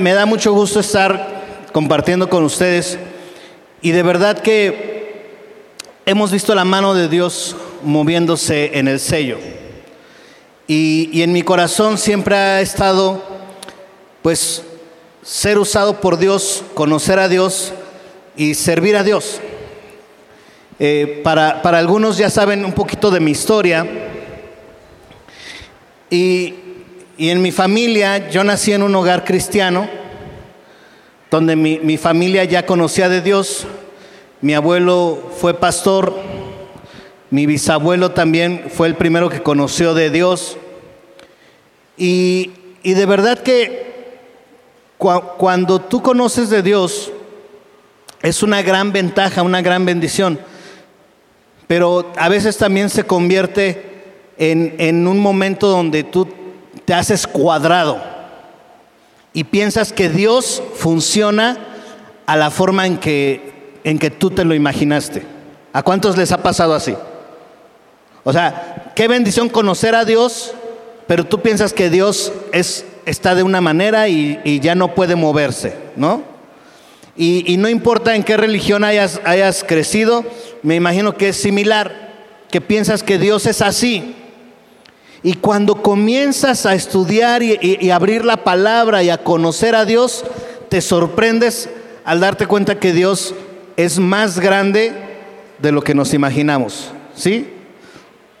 [0.00, 2.98] me da mucho gusto estar compartiendo con ustedes
[3.82, 5.26] y de verdad que
[6.06, 9.38] hemos visto la mano de Dios moviéndose en el sello.
[10.66, 13.22] Y, y en mi corazón siempre ha estado,
[14.22, 14.62] pues,
[15.22, 17.72] ser usado por Dios, conocer a Dios
[18.36, 19.40] y servir a Dios.
[20.78, 23.86] Eh, para, para algunos ya saben un poquito de mi historia.
[26.08, 26.69] Y,
[27.20, 29.86] y en mi familia, yo nací en un hogar cristiano,
[31.30, 33.66] donde mi, mi familia ya conocía de Dios.
[34.40, 36.14] Mi abuelo fue pastor,
[37.28, 40.56] mi bisabuelo también fue el primero que conoció de Dios.
[41.98, 44.16] Y, y de verdad que
[44.98, 47.12] cua- cuando tú conoces de Dios,
[48.22, 50.40] es una gran ventaja, una gran bendición.
[51.66, 54.04] Pero a veces también se convierte
[54.38, 56.26] en, en un momento donde tú
[56.90, 58.02] te haces cuadrado
[59.32, 61.56] y piensas que Dios funciona
[62.26, 65.22] a la forma en que, en que tú te lo imaginaste.
[65.72, 66.96] ¿A cuántos les ha pasado así?
[68.24, 70.52] O sea, qué bendición conocer a Dios,
[71.06, 75.76] pero tú piensas que Dios es, está de una manera y, ya no puede moverse,
[75.94, 76.24] ¿no?
[77.16, 80.24] Y, y no importa en qué religión hayas, hayas crecido,
[80.64, 82.10] me imagino que es similar,
[82.50, 84.16] que piensas que Dios es así.
[85.22, 90.24] Y cuando comienzas a estudiar y, abrir la palabra y a conocer a Dios,
[90.70, 91.68] te sorprendes
[92.04, 93.34] al darte cuenta que Dios
[93.76, 94.94] es más grande
[95.58, 96.90] de lo que nos imaginamos.
[97.14, 97.52] ¿Sí?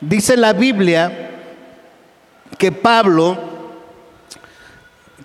[0.00, 1.30] Dice la Biblia
[2.56, 3.38] que Pablo,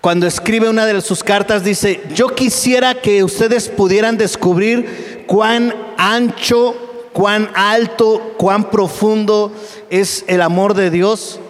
[0.02, 6.76] cuando escribe una de sus cartas, dice, yo quisiera que ustedes pudieran descubrir cuán ancho,
[7.14, 9.52] cuán alto, cuán profundo
[9.88, 11.40] es el amor de Dios.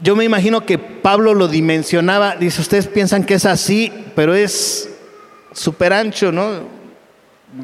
[0.00, 4.88] Yo me imagino que Pablo lo dimensionaba, dice, ustedes piensan que es así, pero es
[5.52, 6.50] súper ancho, ¿no?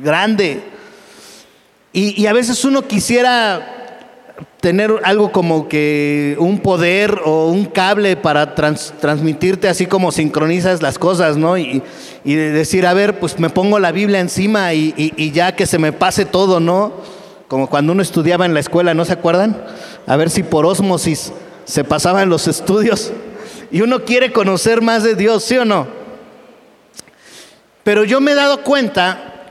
[0.03, 0.63] Grande.
[1.93, 3.71] Y, y a veces uno quisiera
[4.61, 10.83] tener algo como que un poder o un cable para trans- transmitirte así como sincronizas
[10.83, 11.57] las cosas, ¿no?
[11.57, 11.83] Y,
[12.25, 15.55] y de decir, a ver, pues me pongo la Biblia encima y, y- y ya
[15.55, 16.93] que se me pase todo, ¿no?
[17.47, 19.63] Como cuando uno estudiaba en la escuela, ¿no se acuerdan?
[20.07, 21.33] A ver si por ósmosis
[21.65, 23.13] se pasaban los estudios.
[23.71, 25.87] Y uno quiere conocer más de Dios, ¿sí o no?
[27.83, 29.45] Pero yo me he dado cuenta,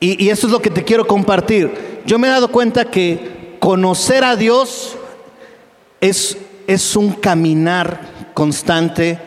[0.00, 3.56] y, y eso es lo que te quiero compartir, yo me he dado cuenta que
[3.58, 4.96] conocer a Dios
[6.00, 8.00] es, es un caminar
[8.34, 9.18] constante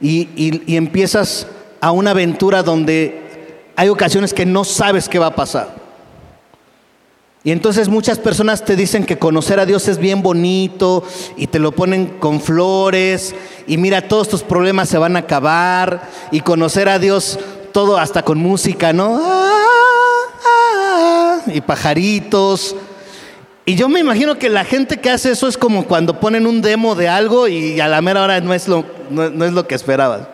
[0.00, 1.46] y, y- y empiezas
[1.80, 3.20] a una aventura donde
[3.74, 5.81] hay ocasiones que no sabes qué va a pasar.
[7.44, 11.02] Y entonces muchas personas te dicen que conocer a Dios es bien bonito
[11.36, 13.34] y te lo ponen con flores
[13.66, 17.40] y mira, todos tus problemas se van a acabar y conocer a Dios
[17.72, 19.20] todo hasta con música, ¿no?
[19.20, 19.50] Ah,
[20.46, 22.76] ah, y pajaritos.
[23.64, 26.62] Y yo me imagino que la gente que hace eso es como cuando ponen un
[26.62, 29.66] demo de algo y a la mera hora no es lo, no, no es lo
[29.66, 30.28] que esperabas.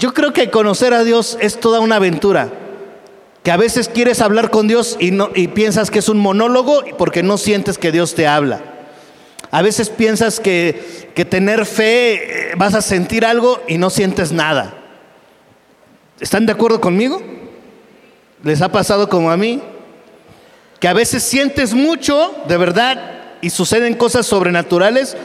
[0.00, 2.50] Yo creo que conocer a Dios es toda una aventura.
[3.50, 7.22] A veces quieres hablar con Dios y, no, y piensas que es un monólogo porque
[7.22, 8.60] no sientes que Dios te habla.
[9.50, 14.32] A veces piensas que, que tener fe eh, vas a sentir algo y no sientes
[14.32, 14.74] nada.
[16.20, 17.22] ¿Están de acuerdo conmigo?
[18.42, 19.62] ¿Les ha pasado como a mí?
[20.80, 25.16] Que a veces sientes mucho, de verdad, y suceden cosas sobrenaturales,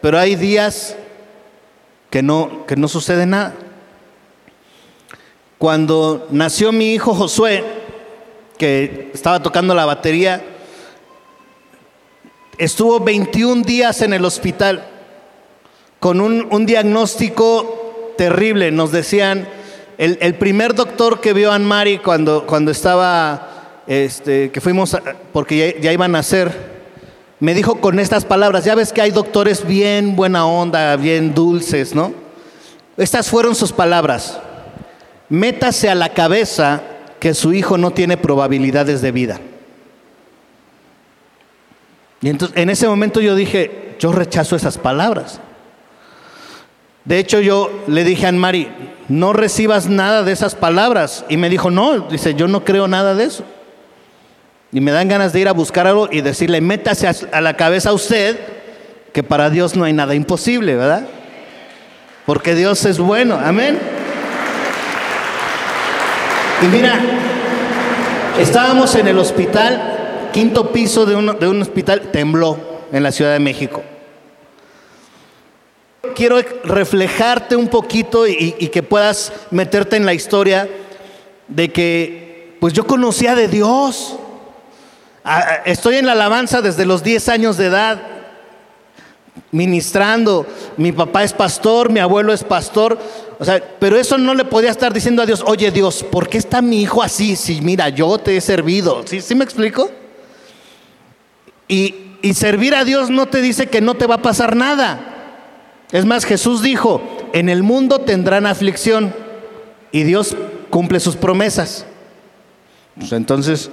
[0.00, 0.96] pero hay días
[2.10, 3.54] que no, que no sucede nada.
[5.58, 7.64] Cuando nació mi hijo Josué,
[8.58, 10.44] que estaba tocando la batería,
[12.58, 14.86] estuvo 21 días en el hospital
[15.98, 18.70] con un, diagnóstico terrible.
[18.70, 19.48] Nos decían,
[19.96, 24.94] el, primer doctor que vio a Anne-Marie cuando, cuando estaba, este, que fuimos,
[25.32, 26.76] porque ya, ya iban a nacer,
[27.40, 31.94] me dijo con estas palabras, ya ves que hay doctores bien buena onda, bien dulces,
[31.94, 32.12] ¿no?
[32.98, 34.38] Estas fueron sus palabras.
[35.28, 36.82] Métase a la cabeza
[37.18, 39.40] que su hijo no tiene probabilidades de vida.
[42.20, 45.40] Y entonces en ese momento yo dije, yo rechazo esas palabras.
[47.04, 48.68] De hecho yo le dije a Anne-Marie,
[49.08, 51.24] no recibas nada de esas palabras.
[51.28, 53.44] Y me dijo, no, dice, yo no creo nada de eso.
[54.72, 57.90] Y me dan ganas de ir a buscar algo y decirle, métase a la cabeza
[57.90, 58.38] a usted
[59.12, 61.06] que para Dios no hay nada imposible, ¿verdad?
[62.26, 63.78] Porque Dios es bueno, amén.
[66.62, 66.98] Y mira,
[68.38, 72.58] estábamos en el hospital, quinto piso de un, de un hospital, tembló
[72.92, 73.82] en la Ciudad de México.
[76.14, 80.66] quiero reflejarte un poquito y, y que puedas meterte en la historia
[81.46, 84.16] de que, pues yo conocía de Dios.
[85.24, 88.00] Ah, estoy en la alabanza desde los 10 años de edad,
[89.56, 90.46] ministrando.
[90.76, 92.98] Mi papá es pastor, mi abuelo es pastor.
[93.38, 96.38] O sea, pero eso no le podía estar diciendo a Dios, oye Dios, ¿por qué
[96.38, 97.36] está mi hijo así?
[97.36, 99.02] Si mira, yo te he servido.
[99.06, 99.90] ¿Sí, ¿Sí me explico?
[101.68, 105.12] Y, y servir a Dios no te dice que no te va a pasar nada.
[105.92, 107.00] Es más, Jesús dijo,
[107.32, 109.14] en el mundo tendrán aflicción
[109.92, 110.36] y Dios
[110.70, 111.86] cumple sus promesas.
[112.98, 113.70] Pues entonces,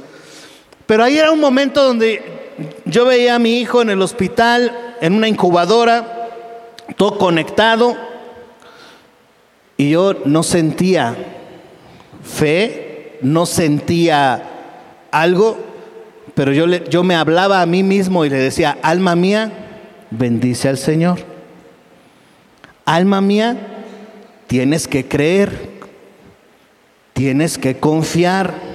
[0.86, 2.43] pero ahí era un momento donde
[2.86, 6.30] yo veía a mi hijo en el hospital, en una incubadora,
[6.98, 7.96] todo conectado,
[9.78, 11.16] y yo no sentía
[12.24, 14.44] fe, no sentía
[15.12, 15.58] algo,
[16.36, 19.52] pero yo, le, yo me hablaba a mí mismo y le decía, alma mía,
[20.10, 21.20] bendice al Señor.
[22.86, 23.58] Alma mía,
[24.48, 25.70] tienes que creer,
[27.14, 28.73] tienes que confiar.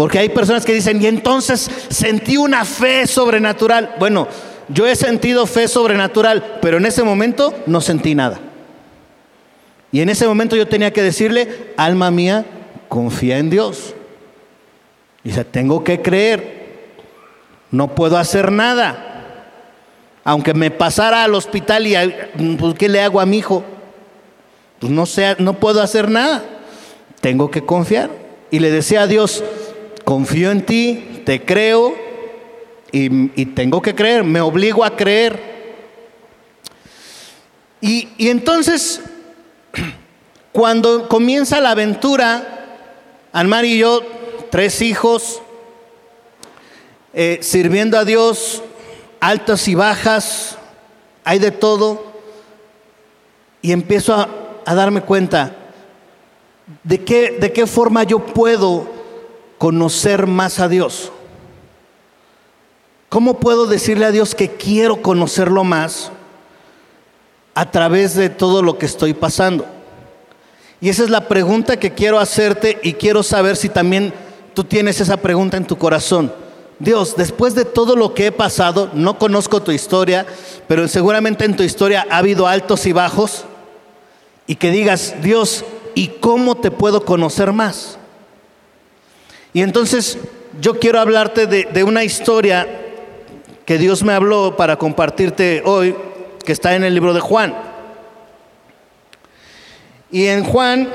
[0.00, 3.96] Porque hay personas que dicen, y entonces sentí una fe sobrenatural.
[3.98, 4.28] Bueno,
[4.70, 8.40] yo he sentido fe sobrenatural, pero en ese momento no sentí nada.
[9.92, 12.46] Y en ese momento yo tenía que decirle, alma mía,
[12.88, 13.94] confía en Dios.
[15.22, 16.94] Dice, tengo que creer,
[17.70, 19.44] no puedo hacer nada.
[20.24, 21.94] Aunque me pasara al hospital y,
[22.56, 23.62] pues, ¿qué le hago a mi hijo?
[24.78, 25.04] Pues no
[25.40, 26.42] no puedo hacer nada.
[27.20, 28.08] Tengo que confiar.
[28.50, 29.44] Y le decía a Dios,
[30.10, 31.94] confío en ti, te creo
[32.90, 35.38] y, tengo que creer, me obligo a creer.
[37.80, 39.02] Y, entonces,
[40.52, 42.66] cuando comienza la aventura,
[43.30, 44.02] Anmar y yo,
[44.50, 45.42] tres hijos,
[47.14, 48.64] eh, sirviendo a Dios,
[49.20, 50.58] altas y bajas,
[51.22, 52.04] hay de todo,
[53.62, 54.28] y empiezo a,
[54.66, 55.54] a darme cuenta
[56.82, 58.98] de qué, de qué forma yo puedo
[59.60, 61.12] conocer más a Dios?
[63.10, 66.10] ¿Cómo puedo decirle a Dios que quiero conocerlo más
[67.54, 69.66] a través de todo lo que estoy pasando?
[70.80, 74.14] Y esa es la pregunta que quiero hacerte y quiero saber si también
[74.54, 76.32] tú tienes esa pregunta en tu corazón.
[76.78, 80.24] Dios, después de todo lo que he pasado, no conozco tu historia,
[80.68, 83.44] pero seguramente en tu historia ha habido altos y bajos,
[84.46, 87.99] y que digas, Dios, ¿y cómo te puedo conocer más?
[89.52, 90.18] Y entonces
[90.60, 92.66] yo quiero hablarte de, una historia
[93.64, 95.94] que Dios me habló para compartirte hoy,
[96.44, 97.54] que está en el libro de Juan.
[100.10, 100.88] Y en Juan,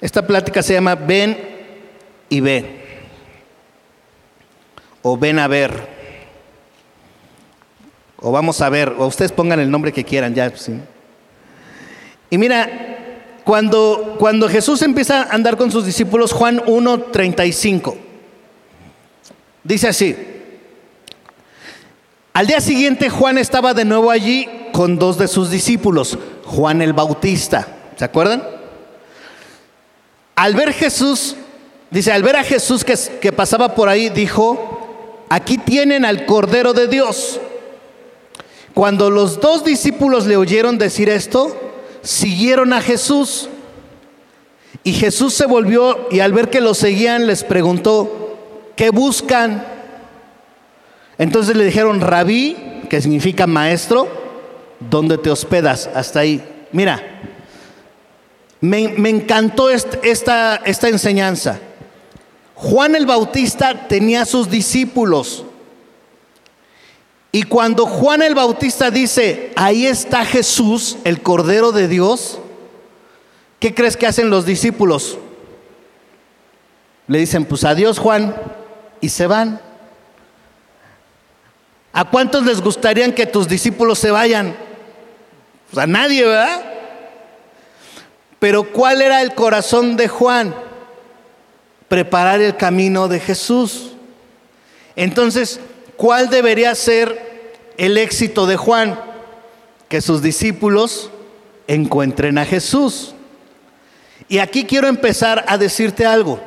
[0.00, 1.38] esta plática se llama Ven
[2.28, 2.84] y ve,
[5.02, 5.72] o ven a ver,
[8.16, 10.52] o vamos a ver, o ustedes pongan el nombre que quieran ya.
[12.30, 12.97] Y mira,
[13.48, 17.94] cuando, cuando Jesús empieza a andar con sus discípulos, Juan 1.35,
[19.64, 20.14] dice así,
[22.34, 26.92] al día siguiente Juan estaba de nuevo allí con dos de sus discípulos, Juan el
[26.92, 27.66] Bautista,
[27.96, 28.46] ¿se acuerdan?
[30.36, 31.34] Al ver Jesús,
[31.90, 36.74] dice, al ver a Jesús que, que pasaba por ahí, dijo, aquí tienen al Cordero
[36.74, 37.40] de Dios.
[38.74, 41.67] Cuando los dos discípulos le oyeron decir esto,
[42.02, 43.48] siguieron a Jesús.
[44.84, 48.36] Y Jesús se volvió y al ver que lo seguían les preguntó,
[48.76, 49.64] ¿qué buscan?
[51.18, 52.56] Entonces le dijeron, rabí,
[52.88, 54.08] que significa maestro,
[54.78, 55.90] ¿dónde te hospedas?
[55.94, 56.42] Hasta ahí.
[56.72, 57.02] Mira,
[58.60, 61.58] me, encantó esta, esta enseñanza.
[62.54, 65.44] Juan el Bautista tenía sus discípulos.
[67.30, 72.38] Y cuando Juan el Bautista dice, ahí está Jesús, el Cordero de Dios,
[73.60, 75.18] ¿qué crees que hacen los discípulos?
[77.06, 78.34] Le dicen, pues adiós Juan,
[79.00, 79.60] y se van.
[81.92, 84.56] ¿A cuántos les gustaría que tus discípulos se vayan?
[85.70, 86.62] Pues a nadie, ¿verdad?
[88.38, 90.54] Pero ¿cuál era el corazón de Juan?
[91.88, 93.92] Preparar el camino de Jesús.
[94.96, 95.60] Entonces,
[95.98, 98.96] ¿Cuál debería ser el éxito de Juan?
[99.88, 101.10] Que sus discípulos
[101.66, 103.16] encuentren a Jesús.
[104.28, 106.38] Y aquí quiero empezar a decirte algo.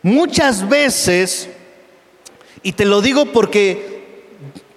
[0.00, 1.50] Muchas veces,
[2.62, 4.24] y te lo digo porque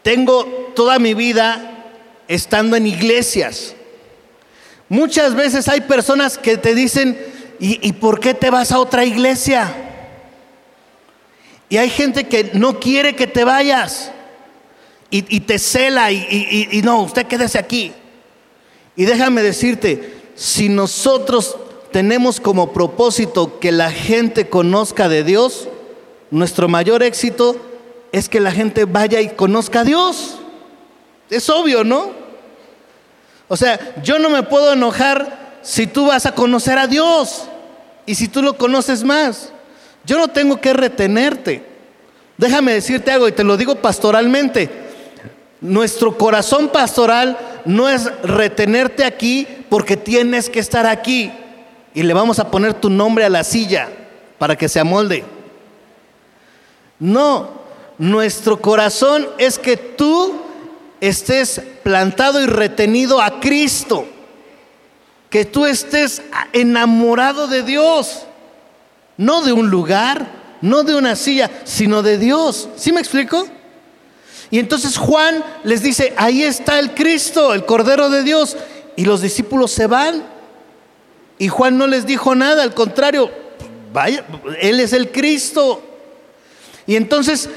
[0.02, 1.86] tengo toda mi vida
[2.28, 3.76] estando en iglesias,
[4.90, 7.18] muchas veces hay personas que te dicen,
[7.62, 9.89] ¿y, y por qué te vas a otra iglesia?
[11.70, 14.12] Y hay gente que no quiere que te vayas.
[15.12, 17.94] y, te cela y, no, usted quédese aquí.
[18.96, 21.58] Y déjame decirte, si nosotros
[21.92, 25.68] tenemos como propósito que la gente conozca de Dios,
[26.32, 27.56] nuestro mayor éxito
[28.12, 30.40] es que la gente vaya y conozca a Dios.
[31.30, 32.12] Es obvio, ¿no?
[33.48, 37.46] O sea, yo no me puedo enojar si tú vas a conocer a Dios
[38.06, 39.52] y si tú lo conoces más.
[40.10, 41.64] Yo no tengo que retenerte.
[42.36, 44.68] Déjame decirte algo y te lo digo pastoralmente.
[45.62, 51.32] Nuestro corazón pastoral no es retenerte aquí porque tienes que estar aquí
[51.94, 53.88] y le vamos a poner tu nombre a la silla
[54.40, 55.24] para que se amolde.
[56.98, 57.52] No,
[58.00, 60.42] nuestro corazón es que tú
[61.02, 64.08] estés plantado y retenido a Cristo,
[65.30, 68.26] que tú estés enamorado de Dios,
[69.20, 70.28] no de un lugar,
[70.62, 72.70] no de una silla, sino de Dios.
[72.78, 73.46] ¿Sí me explico?
[74.50, 78.56] Y entonces Juan les dice, ahí está el Cristo, el Cordero de Dios,
[78.96, 80.24] y los discípulos se van.
[81.38, 83.30] Y Juan no les dijo nada, al contrario,
[83.92, 84.24] vaya,
[84.62, 85.84] Él es el Cristo.
[86.88, 87.50] Y entonces,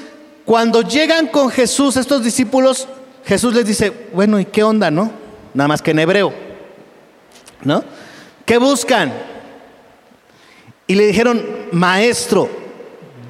[0.45, 2.88] cuando llegan con Jesús estos discípulos,
[3.25, 5.12] Jesús les dice, bueno, ¿y qué onda, no?
[5.54, 6.35] Nada más que en hebreo,
[7.62, 7.85] ¿no?
[8.45, 9.31] ¿Qué buscan?
[10.92, 12.50] Y le dijeron, maestro,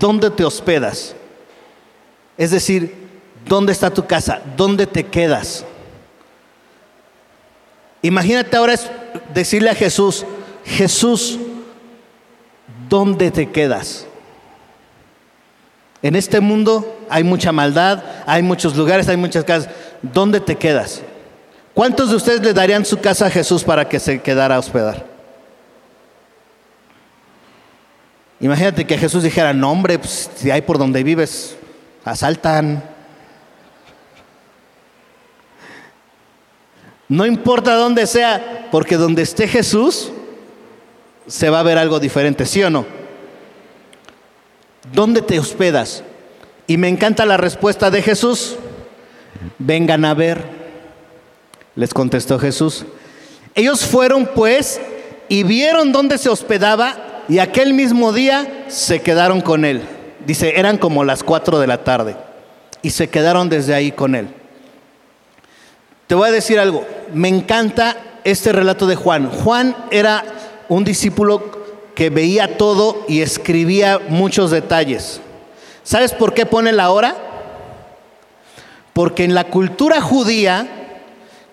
[0.01, 1.15] ¿dónde te hospedas?
[2.37, 2.93] Es decir,
[3.47, 4.43] ¿dónde está tu casa?
[4.57, 5.65] ¿Dónde te quedas?
[8.03, 8.75] Imagínate ahora
[9.33, 10.27] decirle a Jesús,
[10.65, 11.39] Jesús,
[12.89, 14.07] ¿dónde te quedas?
[16.03, 19.71] En este mundo hay mucha maldad, hay muchos lugares, hay muchas casas.
[20.03, 21.01] ¿Dónde te quedas?
[21.75, 25.12] ¿Cuántos de ustedes le darían su casa a Jesús para que se quedara a hospedar?
[28.43, 31.57] Imagínate que Jesús dijera, no hombre, pues, si hay por donde vives,
[32.05, 32.83] asaltan.
[37.09, 40.11] No importa dónde sea, porque donde esté Jesús,
[41.29, 42.85] se va a ver algo diferente, ¿sí o no?
[44.93, 46.03] ¿Dónde te hospedas?
[46.67, 48.57] Y me encanta la respuesta de Jesús.
[49.61, 50.43] Vengan a ver,
[51.77, 52.87] les contestó Jesús.
[53.55, 54.81] Ellos fueron pues
[55.29, 59.83] y vieron dónde se hospedaba y aquel mismo día se quedaron con él.
[60.27, 62.17] Dice, eran como las cuatro de la tarde
[62.83, 64.29] y se quedaron desde ahí con él.
[66.07, 69.31] Te voy a decir algo, me encanta este relato de Juan.
[69.31, 70.25] Juan era
[70.69, 71.63] un discípulo
[71.95, 75.21] que veía todo y escribía muchos detalles.
[75.83, 77.17] ¿Sabes por qué pone la hora?
[78.93, 80.67] Porque en la cultura judía,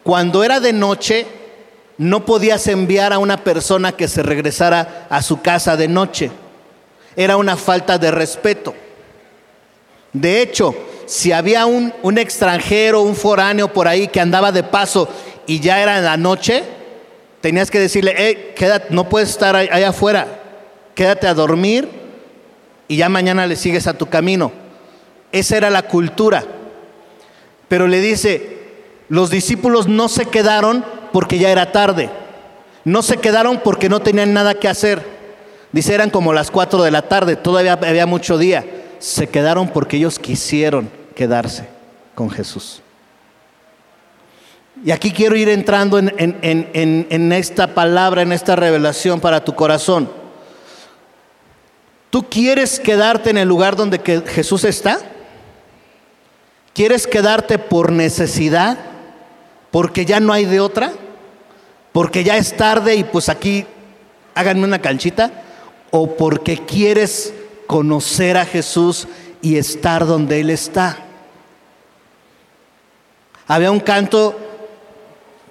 [0.04, 1.26] cuando era de noche,
[2.00, 6.32] no podías enviar a una persona que se regresara a su casa de noche.
[7.16, 8.74] Era una falta de respeto.
[10.14, 10.74] De hecho,
[11.06, 15.08] si había un, un extranjero, un foráneo por ahí que andaba de paso
[15.46, 16.64] y ya era la noche,
[17.42, 20.28] Tenías que decirle, hey, quédate, no puedes estar allá afuera,
[20.94, 21.88] quédate a dormir
[22.88, 24.52] y ya mañana le sigues a tu camino.
[25.32, 26.44] Esa era la cultura.
[27.70, 28.58] Pero le dice,
[29.08, 32.10] los discípulos no se quedaron porque ya era tarde.
[32.86, 35.04] No se quedaron porque no tenían nada que hacer.
[35.72, 38.66] Dice, eran como las cuatro de la tarde, todavía había mucho día.
[39.00, 41.68] Se quedaron porque ellos quisieron quedarse
[42.16, 42.82] con Jesús.
[44.84, 50.10] Y aquí quiero ir entrando en, esta palabra, en esta revelación para tu corazón.
[52.10, 55.00] ¿Tú quieres quedarte en el lugar donde Jesús está?
[56.74, 58.78] ¿Quieres quedarte por necesidad?
[59.72, 60.94] ¿Porque ya no hay de otra?
[61.92, 63.66] ¿Porque ya es tarde y pues aquí
[64.36, 65.32] háganme una canchita?
[65.92, 67.34] ¿O porque quieres
[67.68, 69.08] conocer a Jesús
[69.42, 70.98] y estar donde Él está?
[73.48, 74.36] Había un canto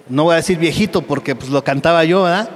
[0.09, 2.49] no voy a decir viejito porque pues lo cantaba yo, ¿verdad?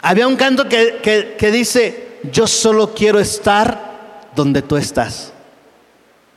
[0.00, 5.32] Había un canto que, que dice, yo solo quiero estar donde tú estás,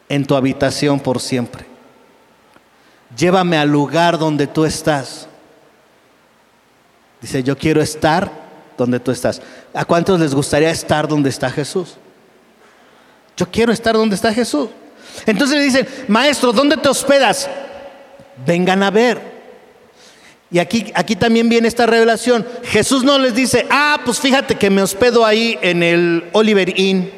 [0.09, 1.72] en tu habitación por siempre.
[3.17, 5.27] Llévame al lugar donde tú estás.
[7.21, 8.31] Dice, yo quiero estar
[8.77, 9.41] donde tú estás.
[9.73, 11.95] ¿A cuántos les gustaría estar donde está Jesús?
[13.37, 14.69] Yo quiero estar donde está Jesús.
[15.25, 17.49] Entonces le dicen, maestro, ¿dónde te hospedas?
[18.45, 19.33] Vengan a ver.
[20.51, 22.45] Y aquí, aquí también viene esta revelación.
[22.63, 27.11] Jesús no les dice, ah, pues fíjate que me hospedo ahí en el Oliver Inn.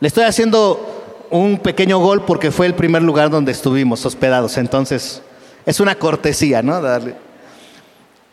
[0.00, 0.97] Le estoy haciendo
[1.30, 4.56] un pequeño gol porque fue el primer lugar donde estuvimos hospedados.
[4.58, 5.22] Entonces,
[5.66, 6.80] es una cortesía, ¿no?
[6.80, 7.14] Darle.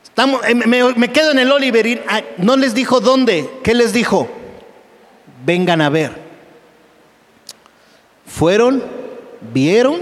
[0.03, 2.01] Estamos, eh, me, me, quedo en el Oliver Inn.
[2.07, 3.49] Ah, no les dijo dónde.
[3.63, 4.29] ¿Qué les dijo?
[5.45, 6.11] Vengan a ver.
[8.25, 8.81] Fueron,
[9.53, 9.99] vieron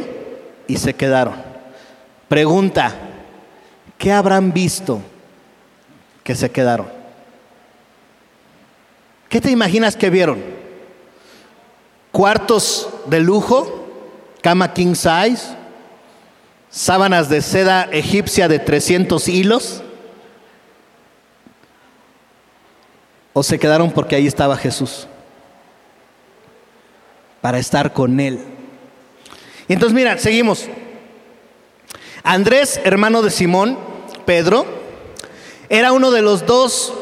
[0.68, 1.36] y se quedaron.
[2.28, 2.94] Pregunta,
[3.98, 5.02] ¿qué habrán visto
[6.24, 6.88] que se quedaron?
[9.30, 10.63] ¿Qué te imaginas que vieron?
[12.14, 13.90] ¿Cuartos de lujo?
[14.44, 15.58] ¿Cama king size?
[16.70, 19.82] ¿Sábanas de seda egipcia de 300 hilos?
[23.34, 25.08] ¿O se quedaron porque ahí estaba Jesús?
[27.42, 28.40] Para estar con Él.
[29.68, 30.68] Y entonces mira, seguimos.
[32.22, 33.76] Andrés, hermano de Simón,
[34.28, 34.68] Pedro,
[35.68, 36.94] era uno de los dos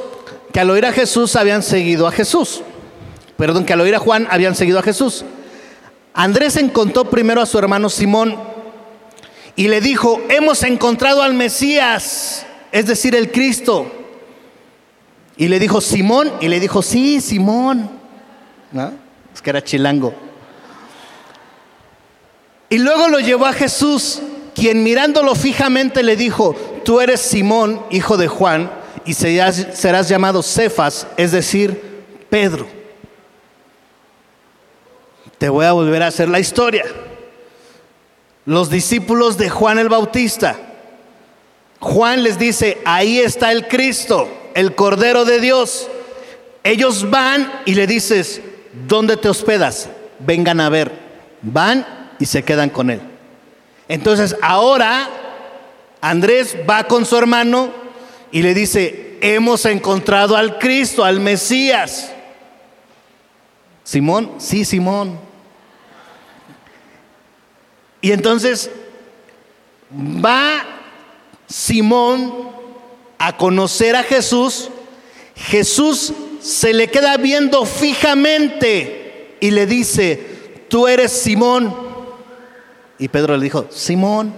[0.53, 2.63] que al oír a Jesús habían seguido a Jesús.
[3.41, 5.25] Perdón, que al oír a Juan habían seguido a Jesús.
[6.13, 8.37] Andrés encontró primero a su hermano Simón
[9.55, 13.91] y le dijo, hemos encontrado al Mesías, es decir, el Cristo.
[15.37, 17.89] Y le dijo, Simón, y le dijo, sí, Simón.
[18.71, 18.91] ¿No?
[19.33, 20.13] Es que era chilango.
[22.69, 24.21] Y luego lo llevó a Jesús,
[24.53, 26.55] quien mirándolo fijamente le dijo,
[26.85, 28.69] tú eres Simón, hijo de Juan,
[29.03, 32.80] y serás, llamado Cefas, es decir, Pedro.
[35.41, 36.85] Te voy a volver a hacer la historia.
[38.45, 40.55] Los discípulos de Juan el Bautista.
[41.79, 45.87] Juan les dice, ahí está el Cristo, el Cordero de Dios.
[46.63, 48.39] Ellos van y le dices,
[48.87, 49.89] ¿dónde te hospedas?
[50.19, 50.91] Vengan a ver.
[51.41, 53.01] Van y se quedan con él.
[53.87, 55.09] Entonces ahora
[56.01, 57.71] Andrés va con su hermano
[58.31, 62.11] y le dice, hemos encontrado al Cristo, al Mesías.
[63.83, 65.30] Simón, sí, Simón.
[68.01, 68.69] Y entonces
[69.93, 70.65] va
[71.47, 72.49] Simón
[73.17, 74.69] a conocer a Jesús.
[75.35, 81.73] Jesús se le queda viendo fijamente y le dice, tú eres Simón
[83.01, 84.33] y Pedro le dijo, Simón.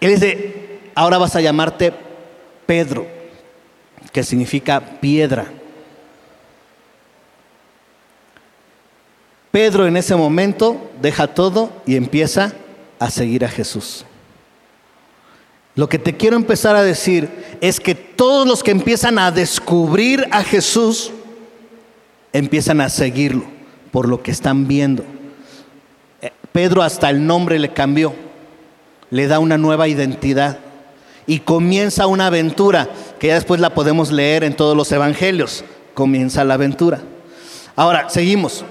[0.00, 1.92] Él dice, ahora vas a llamarte
[2.66, 3.06] Pedro,
[4.12, 5.46] que significa piedra.
[9.56, 12.52] Pedro en ese momento deja todo y empieza
[12.98, 14.04] a seguir a Jesús.
[15.74, 17.30] Lo que te quiero empezar a decir
[17.62, 21.10] es que todos los que empiezan a descubrir a Jesús
[22.34, 23.44] empiezan a seguirlo
[23.92, 25.04] por lo que están viendo.
[26.52, 28.12] Pedro hasta el nombre le cambió,
[29.08, 30.58] le da una nueva identidad
[31.26, 35.64] y comienza una aventura que ya después la podemos leer en todos los evangelios.
[35.94, 37.00] Comienza la aventura.
[37.74, 38.66] Ahora, seguimos.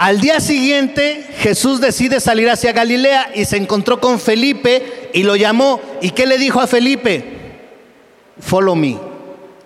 [0.00, 5.36] Al día siguiente Jesús decide salir hacia Galilea y se encontró con Felipe y lo
[5.36, 5.78] llamó.
[6.00, 7.22] ¿Y qué le dijo a Felipe?
[8.38, 8.96] Follow me.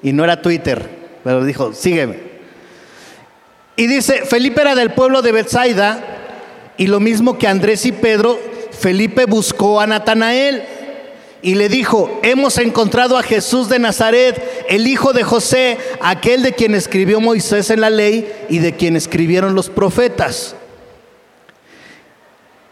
[0.02, 0.90] Y no era Twitter,
[1.22, 2.18] pero dijo, sígueme.
[3.76, 6.02] Y dice, Felipe era del pueblo de Bethsaida
[6.78, 8.36] y lo mismo que Andrés y Pedro,
[8.72, 10.64] Felipe buscó a Natanael
[11.44, 16.54] y le dijo, hemos encontrado a Jesús de Nazaret, el hijo de José, aquel de
[16.54, 20.56] quien escribió Moisés en la ley y de quien escribieron los profetas.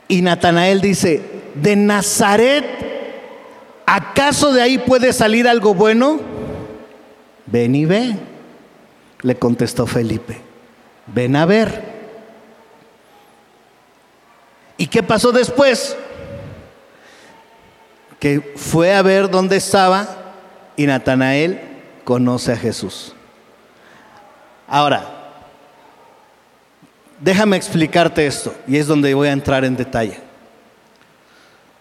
[0.08, 1.22] Y Natanael dice,
[1.54, 2.64] ¿de Nazaret
[3.86, 6.20] acaso de ahí puede salir algo bueno?
[7.46, 8.16] Ven y ve,
[9.22, 10.52] le contestó Felipe
[11.06, 11.92] ven a ver.
[14.76, 15.96] ¿Y qué pasó después?
[18.22, 20.06] Que fue a ver dónde estaba
[20.76, 21.60] y Natanael
[22.04, 23.14] conoce a Jesús.
[24.68, 25.32] Ahora,
[27.18, 30.20] déjame explicarte esto y es donde voy a entrar en detalle.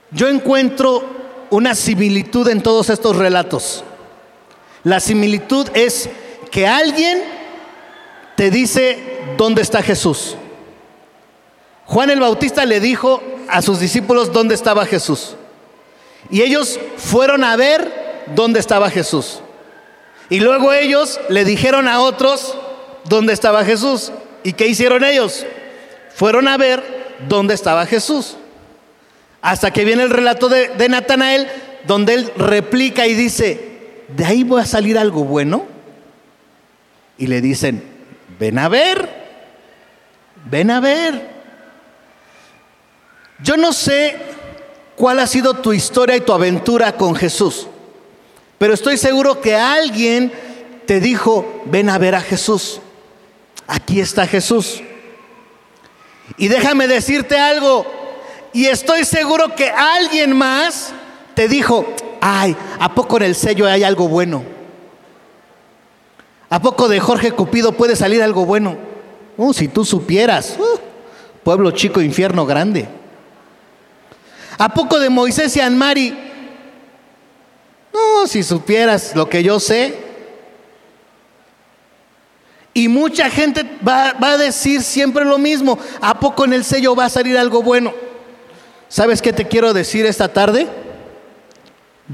[0.09, 1.03] Yo encuentro
[1.51, 3.83] una similitud en todos estos relatos.
[4.83, 6.09] La similitud es
[6.49, 7.21] que alguien
[8.35, 8.97] te dice
[9.37, 10.35] ¿dónde está Jesús?
[11.85, 15.35] Juan el Bautista le dijo a sus discípulos dónde estaba Jesús.
[16.29, 19.41] Y ellos fueron a ver dónde estaba Jesús.
[20.29, 22.55] Y luego ellos le dijeron a otros
[23.05, 24.11] dónde estaba Jesús.
[24.43, 25.45] ¿Y qué hicieron ellos?
[26.15, 26.83] Fueron a ver
[27.27, 28.37] dónde estaba Jesús.
[29.41, 31.47] Hasta que viene el relato de, de Natanael,
[31.85, 35.65] donde él replica y dice, ¿de ahí voy a salir algo bueno?
[37.17, 37.83] Y le dicen,
[38.39, 39.09] ven a ver.
[40.49, 41.29] Ven a ver.
[43.43, 44.17] Yo no sé
[45.01, 47.65] cuál ha sido tu historia y tu aventura con Jesús,
[48.59, 50.31] pero estoy seguro que alguien
[50.85, 52.79] te dijo, ven a ver a Jesús.
[53.65, 54.83] Aquí está Jesús.
[56.37, 57.83] Y déjame decirte algo,
[58.53, 60.93] y estoy seguro que alguien más
[61.33, 61.83] te dijo,
[62.21, 64.43] ay, ¿a poco en el sello hay algo bueno?
[66.47, 68.77] ¿A poco de Jorge Cupido puede salir algo bueno?
[69.35, 70.79] Uh, si tú supieras, uh,
[71.43, 73.00] Pueblo chico, infierno grande.
[74.61, 76.15] ¿A poco de Moisés y Anmari?
[77.91, 79.97] No, si supieras lo que yo sé.
[82.71, 85.79] Y mucha gente va, va, a decir siempre lo mismo.
[85.99, 87.91] ¿A poco en el sello va a salir algo bueno?
[88.87, 90.67] ¿Sabes qué te quiero decir esta tarde?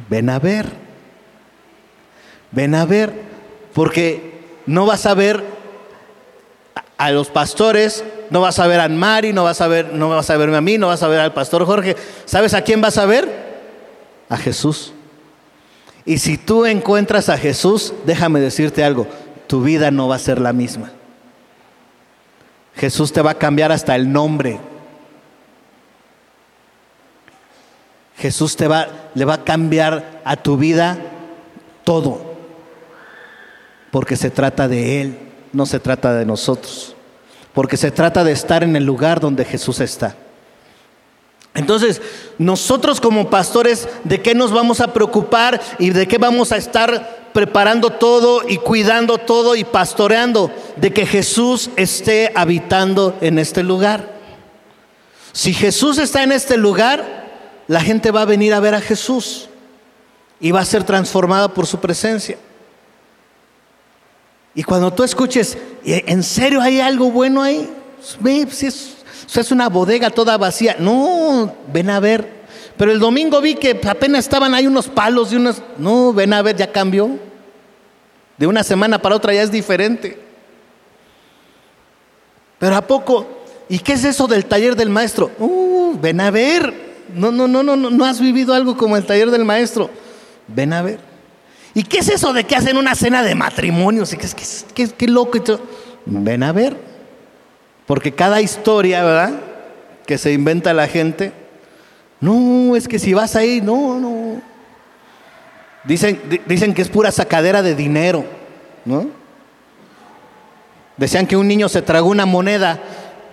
[0.10, 0.68] Ven a ver.
[2.52, 3.12] Ven a ver.
[3.74, 5.44] Porque no vas a ver
[6.98, 10.30] a los pastores, no vas a ver a Anmari, no vas a ver, no vas
[10.30, 11.96] a verme a mí, no vas a ver al pastor Jorge.
[12.26, 13.30] ¿Sabes a quién vas a ver?
[14.30, 14.94] A Jesús.
[16.06, 19.08] Y si tú encuentras a Jesús, déjame decirte algo,
[19.48, 20.92] tu vida no va a ser la misma.
[22.76, 24.60] Jesús te va a cambiar hasta el nombre.
[28.18, 30.98] Jesús te va, le va a cambiar a tu vida
[31.84, 32.22] todo.
[33.92, 35.18] Porque se trata de Él,
[35.58, 36.96] no se trata de nosotros.
[37.54, 40.16] Porque se trata de estar en el lugar donde Jesús está.
[41.56, 42.00] Entonces,
[42.38, 47.30] nosotros como pastores, ¿de qué nos vamos a preocupar y de qué vamos a estar
[47.34, 50.52] preparando todo y cuidando todo y pastoreando?
[50.76, 54.16] De que Jesús esté habitando en este lugar.
[55.32, 57.26] Si Jesús está en este lugar,
[57.68, 59.50] la gente va a venir a ver a Jesús
[60.40, 62.38] y va a ser transformada por su presencia.
[64.58, 67.70] Y cuando tú escuches, ¿en serio hay algo bueno ahí?
[68.50, 68.98] Si es,
[69.36, 70.78] es una bodega toda vacía.
[70.80, 72.28] No, ven a ver.
[72.76, 75.62] Pero el domingo vi que apenas estaban ahí unos palos y unos...
[75.78, 77.20] No, ven a ver, ya cambió.
[78.40, 80.20] De una semana para otra ya es diferente.
[82.58, 83.28] Pero a poco,
[83.70, 85.30] ¿y qué es eso del taller del maestro?
[85.38, 86.74] Uh, ven a ver.
[87.14, 89.92] No, no, no, no, no, has vivido algo como el taller del maestro.
[90.48, 91.00] Ven a ver.
[91.78, 94.16] ¿Y qué es eso de que hacen una cena de matrimonios?
[94.74, 95.38] ¿Qué, qué, loco?
[96.08, 96.76] Ven a ver.
[97.86, 99.34] Porque cada historia, ¿verdad?
[100.08, 101.34] Que se inventa la gente.
[102.20, 104.42] No, es que si vas ahí, no, no.
[105.84, 108.26] Dicen, dicen que es pura sacadera de dinero,
[108.84, 109.12] ¿no?
[110.98, 112.80] Decían que un niño se tragó una moneda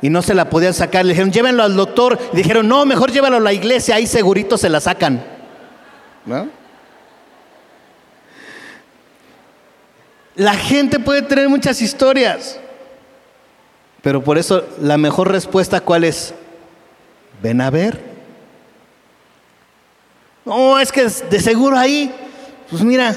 [0.02, 1.06] y no se la podían sacar.
[1.06, 2.18] Le dijeron, llévenlo al doctor.
[2.34, 5.24] Y dijeron, no, mejor llévalo a la iglesia, ahí segurito se la sacan.
[10.36, 12.58] La gente puede tener muchas historias,
[14.02, 16.34] pero por eso la mejor respuesta, ¿cuál es?
[17.42, 18.00] Ven a ver.
[20.44, 22.12] No, es que de seguro ahí,
[22.68, 23.14] pues mira,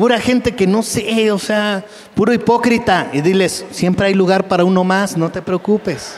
[0.00, 3.10] Pura gente que no sé, o sea, puro hipócrita.
[3.12, 6.16] Y diles, siempre hay lugar para uno más, no te preocupes.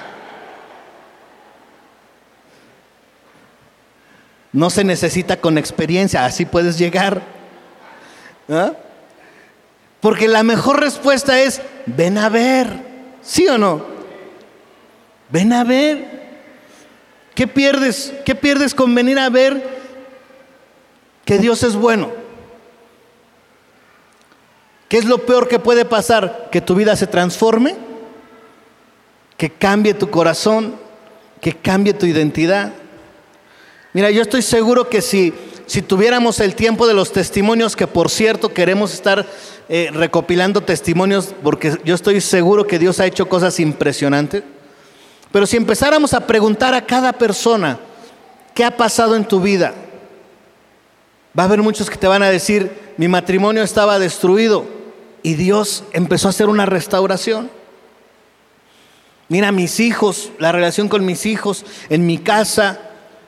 [4.52, 7.22] No se necesita con experiencia, así puedes llegar.
[8.48, 8.72] ¿Ah?
[10.02, 12.66] Porque la mejor respuesta es, ven a ver,
[13.22, 13.86] ¿sí o no?
[15.30, 16.20] Ven a ver.
[17.36, 18.12] ¿Qué pierdes?
[18.24, 19.64] ¿Qué pierdes con venir a ver
[21.24, 22.10] que Dios es bueno?
[24.88, 26.48] ¿Qué es lo peor que puede pasar?
[26.50, 27.76] Que tu vida se transforme,
[29.36, 30.74] que cambie tu corazón,
[31.40, 32.72] que cambie tu identidad.
[33.92, 35.32] Mira, yo estoy seguro que si,
[35.66, 39.26] si tuviéramos el tiempo de los testimonios, que por cierto queremos estar
[39.68, 44.42] eh, recopilando testimonios, porque yo estoy seguro que Dios ha hecho cosas impresionantes,
[45.30, 47.78] pero si empezáramos a preguntar a cada persona,
[48.54, 49.74] ¿qué ha pasado en tu vida?
[51.38, 54.66] Va a haber muchos que te van a decir, mi matrimonio estaba destruido
[55.22, 57.50] y Dios empezó a hacer una restauración.
[59.28, 62.80] Mira, mis hijos, la relación con mis hijos, en mi casa,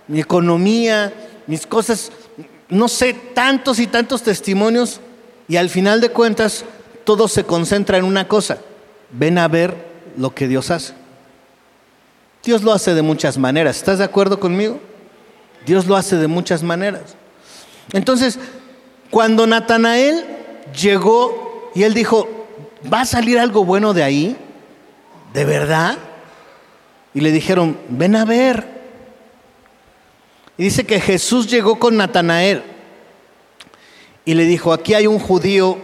[0.07, 1.15] mi economía,
[1.47, 2.13] mis cosas,
[2.69, 5.01] no sé, tantos y tantos testimonios.
[5.49, 6.65] Y al final de cuentas,
[7.05, 8.59] todo se concentra en una cosa.
[9.11, 9.75] Ven a ver
[10.17, 10.95] lo que Dios hace.
[12.43, 13.77] Dios lo hace de muchas maneras.
[13.77, 14.81] ¿Estás de acuerdo conmigo?
[15.67, 17.17] Dios lo hace de muchas maneras.
[17.93, 18.39] Entonces,
[19.11, 20.25] cuando Natanael
[20.79, 22.29] llegó y él dijo,
[22.93, 24.37] ¿va a salir algo bueno de ahí?
[25.33, 25.99] ¿De verdad?
[27.15, 28.67] Y le dijeron, ven a ver.
[30.57, 32.63] Y dice que Jesús llegó con Natanael
[34.25, 35.79] y le dijo, aquí hay un judío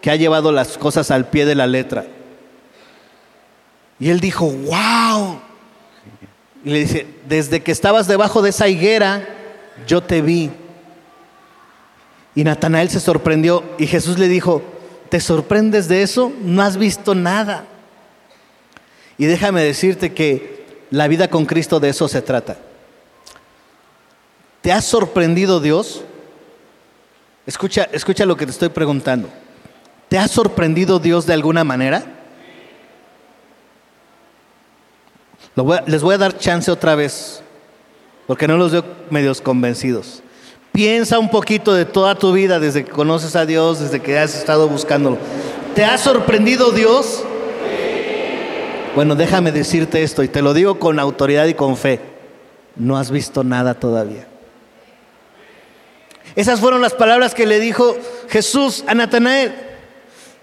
[0.00, 2.06] que ha llevado las cosas al pie de la letra.
[3.98, 5.40] Y él dijo, wow.
[6.64, 9.26] Y le dice, desde que estabas debajo de esa higuera,
[9.86, 10.50] yo te vi.
[12.34, 14.62] Y Natanael se sorprendió y Jesús le dijo,
[15.08, 16.32] ¿Te sorprendes de eso?
[16.42, 17.64] No has visto nada.
[19.16, 22.58] Y déjame decirte que la vida con Cristo de eso se trata.
[24.60, 26.02] ¿Te ha sorprendido Dios?
[27.48, 29.26] Escucha, escucha lo que te estoy preguntando.
[30.10, 32.04] ¿Te ha sorprendido Dios de alguna manera?
[35.86, 37.42] les voy a dar chance otra vez,
[38.26, 40.22] porque no los veo medios convencidos.
[40.72, 44.36] Piensa un poquito de toda tu vida desde que conoces a Dios, desde que has
[44.36, 45.16] estado buscándolo.
[45.74, 47.24] ¿Te ha sorprendido Dios?
[48.94, 51.98] Bueno, déjame decirte esto y te lo digo con autoridad y con fe.
[52.76, 54.27] No has visto nada todavía.
[56.38, 57.96] Esas fueron las palabras que le dijo
[58.28, 59.52] Jesús a Natanael.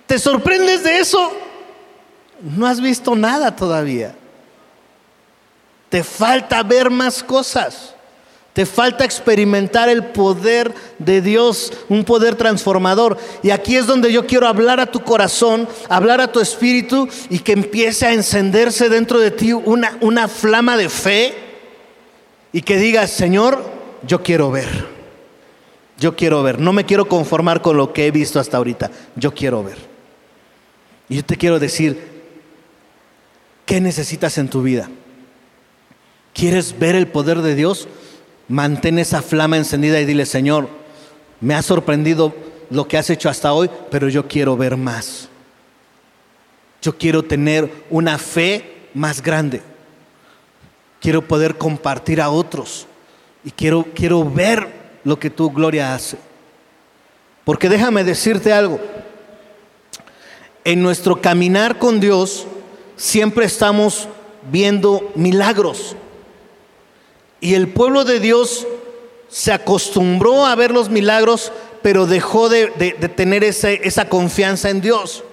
[0.06, 1.32] ¿Te sorprendes de eso?
[2.42, 4.14] No has visto nada todavía.
[5.88, 7.96] Te falta ver más cosas.
[8.52, 13.18] Te falta experimentar el poder de Dios, un poder transformador.
[13.42, 17.40] Y aquí es donde yo quiero hablar a tu corazón, hablar a tu espíritu y
[17.40, 21.34] que empiece a encenderse dentro de ti una, una flama de fe
[22.52, 23.64] y que digas, Señor,
[24.06, 24.95] yo quiero ver.
[25.98, 26.60] Yo quiero ver.
[26.60, 28.92] No me quiero conformar con lo que he visto hasta ahorita.
[29.16, 29.78] Yo quiero ver.
[31.08, 32.00] Y yo te quiero decir,
[33.66, 34.90] ¿qué necesitas en tu vida?
[36.34, 37.88] ¿Quieres ver el poder de Dios?
[38.48, 40.68] Mantén esa flama encendida y dile, Señor,
[41.40, 42.36] me ha sorprendido
[42.70, 45.30] lo que has hecho hasta hoy, pero yo quiero ver más.
[46.82, 49.62] Yo quiero tener una fe más grande.
[51.00, 52.88] Quiero poder compartir a otros.
[53.44, 56.18] Y quiero, quiero ver lo que tu gloria hace.
[57.46, 58.80] Porque déjame decirte algo.
[60.66, 62.48] En nuestro caminar con Dios
[62.98, 64.10] siempre estamos
[64.52, 65.96] viendo milagros.
[67.40, 68.68] Y el pueblo de Dios
[69.30, 72.68] se acostumbró a ver los milagros, pero dejó de,
[73.16, 75.24] tener esa confianza en Dios.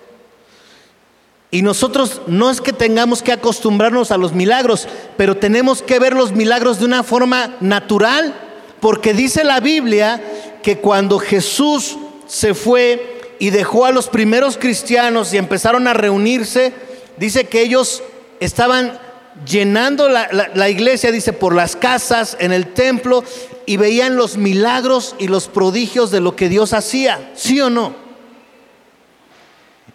[1.50, 6.14] Y nosotros no es que tengamos que acostumbrarnos a los milagros, pero tenemos que ver
[6.14, 8.35] los milagros de una forma natural,
[8.83, 10.21] porque dice la Biblia
[10.61, 16.73] que cuando Jesús se fue y dejó a los primeros cristianos y empezaron a reunirse,
[17.16, 18.03] dice que ellos
[18.40, 18.99] estaban
[19.47, 23.23] llenando la, iglesia, dice, por las casas, en el templo,
[23.66, 27.95] y veían los milagros y los prodigios de lo que Dios hacía, ¿sí o no?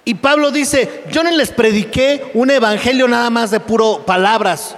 [0.06, 4.78] Y Pablo dice, yo no les prediqué un evangelio nada más de puro palabras.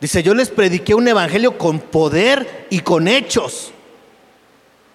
[0.00, 3.72] Dice, yo les prediqué un evangelio con poder y con hechos.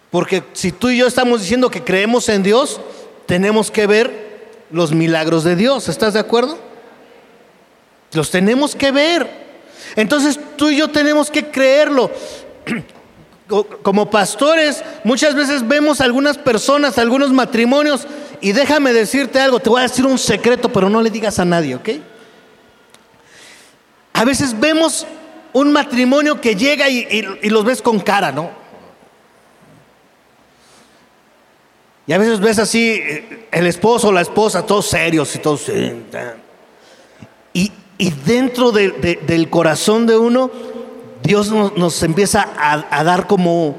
[0.09, 2.79] Porque si tú y yo estamos diciendo que creemos en Dios,
[3.25, 5.89] tenemos que ver los milagros de Dios.
[5.89, 6.57] ¿Estás de acuerdo?
[8.13, 9.27] Los tenemos que ver.
[9.95, 12.11] Entonces tú y yo tenemos que creerlo.
[13.83, 18.07] Como pastores, muchas veces vemos algunas personas, algunos matrimonios,
[18.39, 21.45] y déjame decirte algo, te voy a decir un secreto, pero no le digas a
[21.45, 21.89] nadie, ¿ok?
[24.23, 25.05] A veces vemos
[25.51, 28.51] un matrimonio que llega y, los ves con cara, ¿no?
[32.07, 35.69] Y a veces ves así eh, el esposo o la esposa, todos serios y todos...
[37.51, 40.49] Y, y dentro del corazón de uno,
[41.21, 43.75] Dios nos, empieza a, dar como,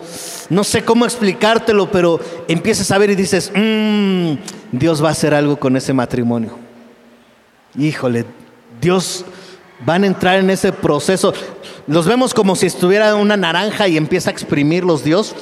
[0.51, 4.35] no sé cómo explicártelo, pero empiezas a ver y dices, mmm,
[4.73, 6.59] Dios va a hacer algo con ese matrimonio.
[7.79, 8.27] Híjole,
[8.79, 9.25] Dios
[9.85, 11.33] van a entrar en ese proceso.
[11.87, 15.35] Los vemos como si estuviera una naranja y empieza a exprimirlos Dios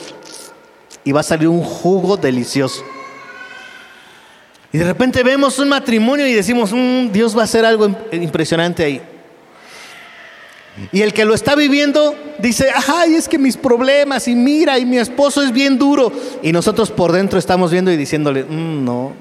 [1.04, 2.82] y va a salir un jugo delicioso.
[4.72, 8.84] Y de repente vemos un matrimonio y decimos, mm, Dios va a hacer algo impresionante
[8.84, 9.02] ahí.
[10.90, 14.86] Y el que lo está viviendo dice, ay, es que mis problemas y mira, y
[14.86, 16.10] mi esposo es bien duro.
[16.42, 19.12] Y nosotros por dentro estamos viendo y diciéndole, mm, no,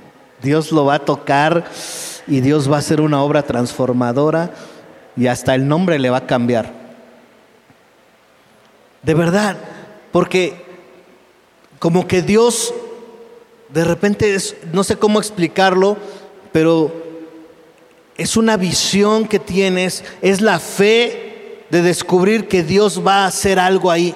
[0.42, 1.66] Dios lo va a tocar
[2.28, 4.52] y Dios va a hacer una obra transformadora
[5.16, 6.72] y hasta el nombre le va a cambiar.
[9.04, 9.58] De verdad,
[10.12, 10.66] porque
[11.80, 12.74] como que Dios
[13.70, 15.98] de repente es, no sé cómo explicarlo,
[16.52, 16.94] pero
[18.18, 23.60] es una visión que tienes, es la fe de descubrir que Dios va a hacer
[23.60, 24.14] algo ahí.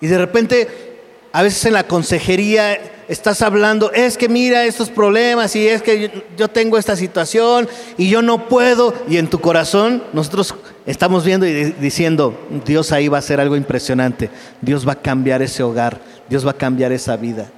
[0.00, 0.91] Y de repente,
[1.32, 6.24] a veces en la consejería estás hablando, es que mira estos problemas y es que
[6.36, 8.94] yo tengo esta situación y yo no puedo.
[9.08, 13.56] Y en tu corazón nosotros estamos viendo y diciendo, Dios ahí va a hacer algo
[13.56, 14.28] impresionante.
[14.60, 17.50] Dios va a cambiar ese hogar, Dios va a cambiar esa vida.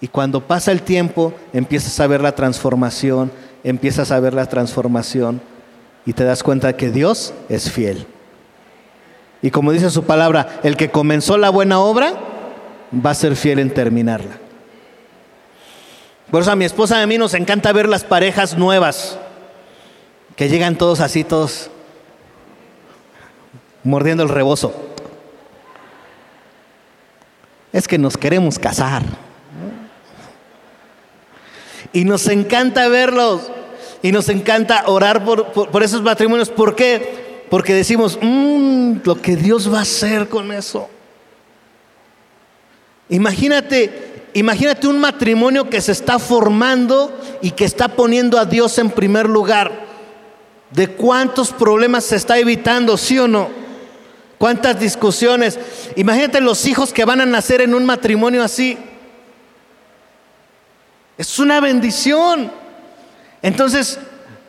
[0.00, 3.30] Y cuando pasa el tiempo, empiezas a ver la transformación,
[3.62, 5.40] empiezas a ver la transformación
[6.04, 8.06] y te das cuenta que Dios es fiel.
[9.40, 12.31] Y como dice su palabra, el que comenzó la buena obra
[12.94, 14.38] va a ser fiel en terminarla.
[16.30, 19.18] Por eso a mi esposa y a mí nos encanta ver las parejas nuevas,
[20.36, 21.70] que llegan todos así, todos
[23.84, 24.74] mordiendo el rebozo.
[27.72, 29.02] Es que nos queremos casar.
[31.92, 33.50] Y nos encanta verlos.
[34.04, 36.48] y nos encanta orar por, esos matrimonios.
[36.48, 37.44] ¿Por qué?
[37.48, 40.88] Porque decimos, mmm, lo que Dios va a hacer con eso.
[43.08, 47.12] Imagínate, imagínate un matrimonio que se está formando
[47.42, 49.86] y que está poniendo a Dios en primer lugar.
[50.70, 53.50] ¿De cuántos problemas se está evitando, sí o no?
[54.38, 55.58] ¿Cuántas discusiones?
[55.96, 58.78] Imagínate los hijos que van a nacer en un matrimonio así.
[61.18, 62.50] Es una bendición.
[63.42, 63.98] Entonces,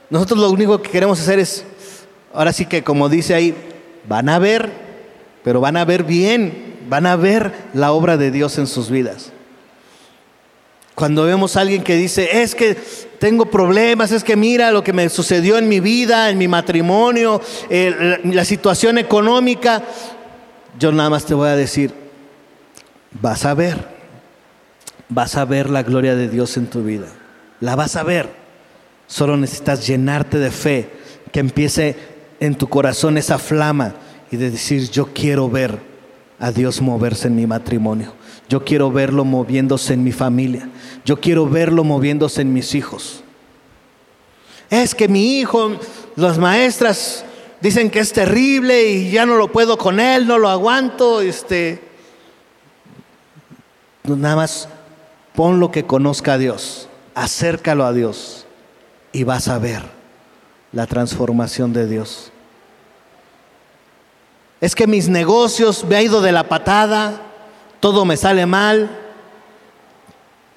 [0.09, 1.65] nosotros lo único que queremos hacer es,
[2.33, 3.55] ahora sí que como dice ahí,
[4.07, 4.71] van a ver,
[5.43, 9.31] pero van a ver bien, van a ver la obra de Dios en sus vidas.
[10.95, 12.75] Cuando vemos a alguien que dice, es que
[13.19, 17.41] tengo problemas, es que mira lo que me sucedió en mi vida, en mi matrimonio,
[17.69, 19.83] eh, la situación económica,
[20.77, 21.93] yo nada más te voy a decir,
[23.19, 23.87] vas a ver,
[25.09, 27.07] vas a ver la gloria de Dios en tu vida,
[27.59, 28.43] la vas a ver.
[29.07, 30.89] Solo necesitas llenarte de fe,
[31.31, 31.95] que empiece
[32.39, 33.95] en tu corazón esa flama
[34.31, 35.92] y de decir, yo quiero ver
[36.39, 38.13] a Dios moverse en mi matrimonio.
[38.49, 40.69] Yo quiero verlo moviéndose en mi familia.
[41.05, 43.23] Yo quiero verlo moviéndose en mis hijos.
[44.69, 45.77] Es que mi hijo,
[46.15, 47.23] las maestras
[47.61, 51.21] dicen que es terrible y ya no lo puedo con él, no lo aguanto.
[51.21, 51.81] Este,
[54.01, 54.67] pues nada más
[55.33, 58.45] pon lo que conozca a Dios, acércalo a Dios
[59.13, 59.83] y vas a ver
[60.73, 62.32] la transformación de Dios.
[64.63, 67.19] Es que mis negocios me ha ido de la patada,
[67.82, 68.97] todo me sale mal.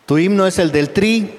[0.07, 1.35] Tu himno es el del tri.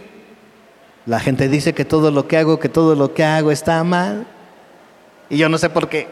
[1.06, 4.28] La gente dice que todo lo que hago, que todo lo que hago está mal.
[5.30, 6.10] Y yo no sé por qué.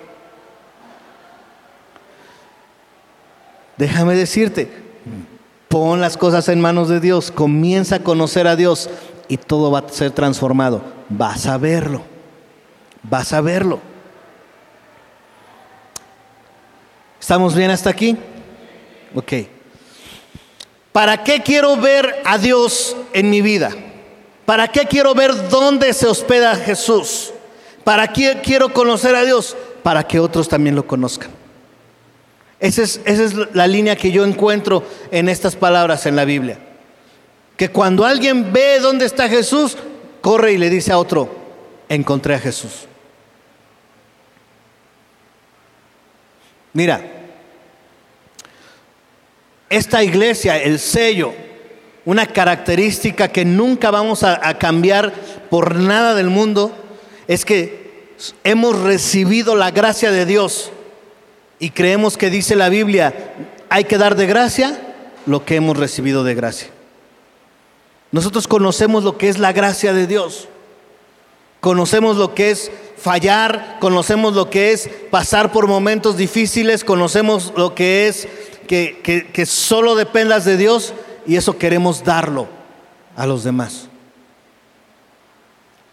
[3.76, 4.72] Déjame decirte,
[5.68, 8.90] pon las cosas en manos de Dios, comienza a conocer a Dios
[9.28, 10.82] y todo va a ser transformado.
[11.10, 12.04] Vas a verlo,
[13.04, 13.95] vas a verlo.
[17.26, 18.16] ¿Estamos bien hasta aquí?
[19.16, 19.34] Ok.
[20.92, 23.72] ¿Para qué quiero ver a Dios en mi vida?
[24.46, 27.34] ¿Para qué quiero ver dónde se hospeda Jesús?
[27.84, 29.58] ¿Para qué quiero conocer a Dios?
[29.82, 31.32] Para que otros también lo conozcan.
[32.60, 36.60] Esa es, esa es la línea que yo encuentro en estas palabras en la Biblia.
[37.58, 39.80] Que cuando alguien ve dónde está Jesús,
[40.22, 41.36] corre y le dice a otro,
[41.90, 42.86] encontré a Jesús.
[46.72, 47.15] Mira,
[49.70, 51.34] esta iglesia, el sello,
[52.06, 55.14] una característica que nunca vamos a, cambiar
[55.50, 56.72] por nada del mundo,
[57.28, 60.72] es que hemos recibido la gracia de Dios
[61.60, 63.34] y creemos que dice la Biblia,
[63.70, 64.80] hay que dar de gracia
[65.26, 66.70] lo que hemos recibido de gracia.
[68.12, 70.48] Nosotros conocemos lo que es la gracia de Dios,
[71.60, 77.74] conocemos lo que es fallar, conocemos lo que es pasar por momentos difíciles, conocemos lo
[77.74, 78.28] que es
[78.66, 80.94] que, solo dependas de Dios
[81.26, 82.48] y eso queremos darlo
[83.16, 83.88] a los demás.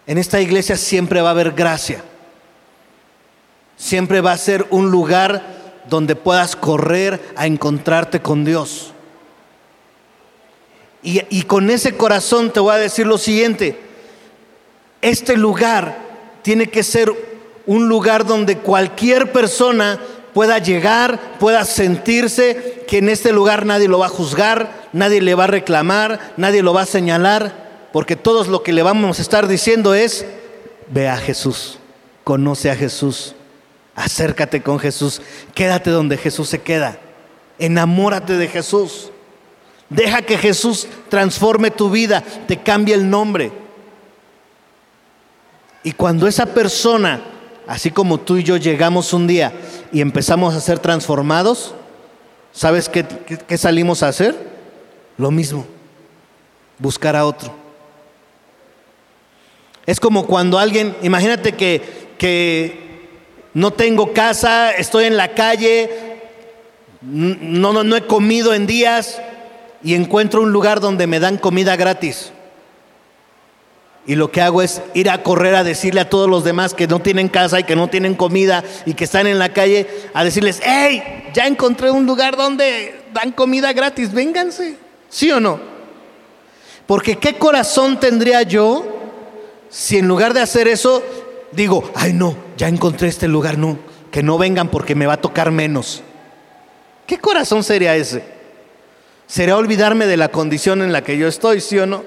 [0.07, 2.03] En esta iglesia siempre va a haber gracia.
[3.77, 5.43] Siempre va a ser un lugar
[5.89, 8.93] donde puedas correr a encontrarte con Dios.
[11.03, 13.81] Y, y, con ese corazón te voy a decir lo siguiente.
[15.01, 15.99] Este lugar
[16.43, 17.13] tiene que ser
[17.67, 20.01] un lugar donde cualquier persona
[20.35, 25.35] pueda llegar, pueda sentirse que en este lugar nadie lo va a juzgar, nadie le
[25.35, 29.23] va a reclamar, nadie lo va a señalar, porque todos lo que le vamos a
[29.23, 30.25] estar diciendo es,
[30.89, 31.79] ve a Jesús,
[32.25, 33.35] conoce a Jesús,
[33.95, 35.21] acércate con Jesús,
[35.55, 36.99] quédate donde Jesús se queda,
[37.59, 39.11] enamórate de Jesús,
[39.91, 43.53] deja que Jesús transforme tu vida, te cambie el nombre.
[45.85, 47.21] Y cuando esa persona
[47.67, 49.53] así como tú y yo llegamos un día
[49.93, 51.75] y empezamos a ser transformados,
[52.53, 53.05] ¿sabes qué,
[53.59, 54.35] salimos a hacer?
[55.19, 55.67] Lo mismo,
[56.79, 57.55] buscar a otro.
[59.85, 61.83] Es como cuando alguien, imagínate que,
[62.17, 63.09] que
[63.53, 65.91] no tengo casa, estoy en la calle,
[67.03, 69.21] no, no, no he comido en días
[69.83, 72.33] y encuentro un lugar donde me dan comida gratis.
[74.07, 76.89] Y lo que hago es ir a correr a decirle a todos los demás que
[76.89, 80.25] no tienen casa y que no tienen comida y que están en la calle, a
[80.25, 84.77] decirles, hey, ya encontré un lugar donde dan comida gratis, vénganse.
[85.09, 85.61] ¿Sí o no?
[86.87, 88.85] Porque qué corazón tendría yo
[89.71, 91.03] si en lugar de hacer eso
[91.53, 93.79] digo, ay no, ya encontré este lugar, no,
[94.11, 96.03] que no vengan porque me va a tocar menos.
[97.07, 98.25] ¿Qué corazón sería ese?
[99.27, 102.05] ¿Sería olvidarme de la condición en la que yo estoy, sí o no?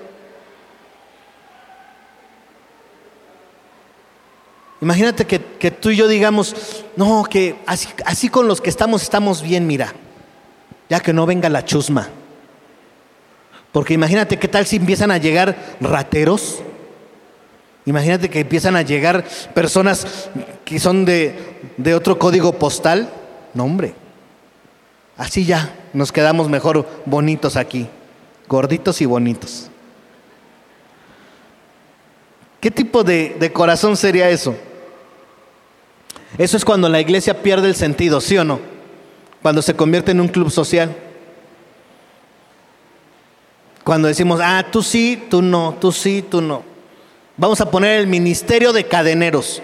[4.82, 9.03] Imagínate que, que tú y yo digamos, no, que así, así con los que estamos
[9.03, 9.93] estamos bien, mira,
[10.89, 12.09] ya que no venga la chusma.
[13.71, 16.61] Porque imagínate qué tal si empiezan a llegar rateros.
[17.86, 20.30] Imagínate que empiezan a llegar personas
[20.63, 21.36] que son de,
[21.78, 23.09] de otro código postal.
[23.53, 23.93] No, hombre.
[25.17, 27.88] Así ya nos quedamos mejor bonitos aquí.
[28.47, 29.69] Gorditos y bonitos.
[32.66, 34.55] ¿Qué tipo de, corazón sería eso?
[36.36, 38.59] Eso es cuando la iglesia pierde el sentido, ¿sí o no?
[39.43, 40.95] Cuando se convierte en un club social.
[43.84, 46.63] Cuando decimos, ah, tú sí, tú no, tú sí, tú no.
[47.38, 49.61] Vamos a poner el ministerio de cadeneros.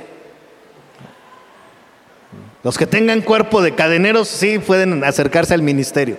[2.61, 6.17] Los que tengan cuerpo de cadeneros sí pueden acercarse al ministerio.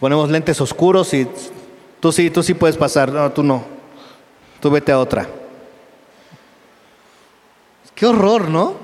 [0.00, 1.26] Ponemos lentes oscuros y
[1.98, 3.75] tú sí, tú sí puedes pasar, no, tú no.
[4.60, 5.28] Tú vete a otra.
[7.96, 8.76] Qué horror, ¿no?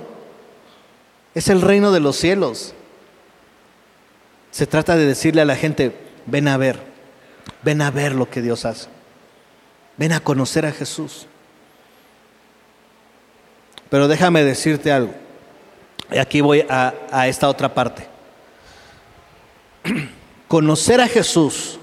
[1.34, 2.74] Es el reino de los cielos.
[4.50, 5.94] Se trata de decirle a la gente,
[6.26, 6.80] ven a ver.
[7.62, 8.88] Ven a ver lo que Dios hace.
[9.98, 11.26] Ven a conocer a Jesús.
[13.90, 15.14] Pero déjame decirte algo.
[16.10, 18.06] Y aquí voy a, a esta otra parte.
[20.48, 21.78] Conocer a Jesús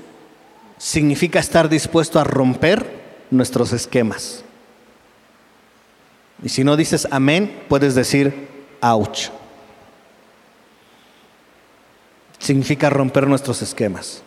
[0.77, 2.98] significa estar dispuesto a romper
[3.31, 4.43] nuestros esquemas.
[6.43, 8.47] Y si no dices amén, puedes decir
[8.81, 9.29] ouch.
[12.37, 14.23] Significa romper nuestros esquemas.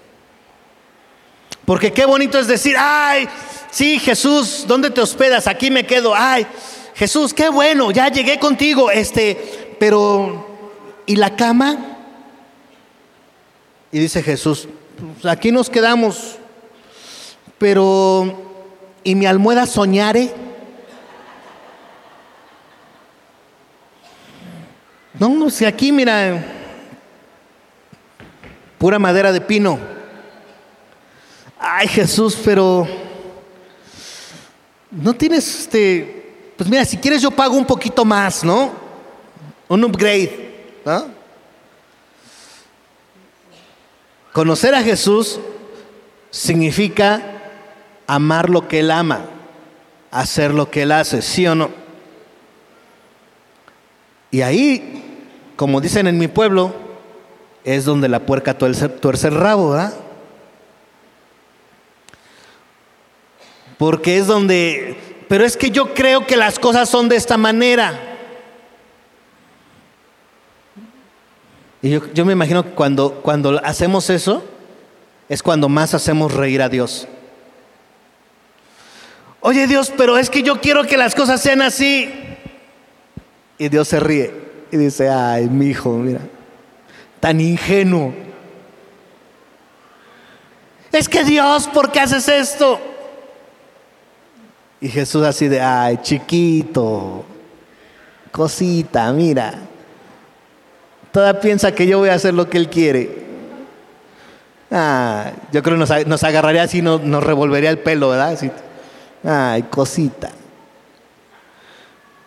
[1.64, 3.28] Porque qué bonito es decir, ay,
[3.70, 5.46] sí, Jesús, ¿dónde te hospedas?
[5.46, 6.12] Aquí me quedo.
[6.14, 6.46] Ay,
[6.94, 8.90] Jesús, qué bueno, ya llegué contigo.
[8.90, 10.46] Este, pero,
[11.06, 11.98] ¿y la cama?
[13.90, 14.68] Y dice Jesús,
[15.20, 16.36] pues aquí nos quedamos.
[17.58, 18.41] Pero,
[19.04, 20.32] ¿y mi almohada soñare?
[25.18, 26.44] No, si aquí, mira,
[28.78, 29.92] pura madera de pino
[31.62, 32.86] ay Jesús, pero
[34.90, 38.72] no tienes este, pues mira, si quieres yo pago un poquito más, ¿no?
[39.68, 41.06] Un upgrade, ¿no?
[44.32, 45.38] Conocer a Jesús
[46.30, 47.22] significa
[48.06, 49.26] amar lo que Él ama,
[50.10, 51.70] hacer lo que Él hace, ¿sí o no?
[54.30, 55.02] Y ahí,
[55.56, 56.74] como dicen en mi pueblo,
[57.64, 59.94] es donde la puerca tuerce el rabo, ¿verdad?
[63.78, 64.96] Porque es donde,
[65.28, 68.12] pero es que yo creo que las cosas son de esta manera.
[71.82, 74.44] Y yo, me imagino que cuando, cuando hacemos eso,
[75.28, 77.08] es cuando más hacemos reír a Dios.
[79.44, 82.08] Oye Dios, pero es que yo quiero que las cosas sean así.
[83.58, 84.32] Y Dios se ríe
[84.70, 86.20] y dice, ay, mi hijo, mira,
[87.18, 88.14] tan ingenuo.
[90.92, 92.80] Es que Dios, ¿por qué haces esto?
[94.80, 97.24] Y Jesús así de, ay, chiquito,
[98.30, 99.54] cosita, mira.
[101.10, 103.22] Toda piensa que yo voy a hacer lo que Él quiere.
[104.70, 108.38] Ah, yo creo que nos, agarraría así, nos, nos revolvería el pelo, ¿verdad?
[109.24, 110.30] Ay, cosita.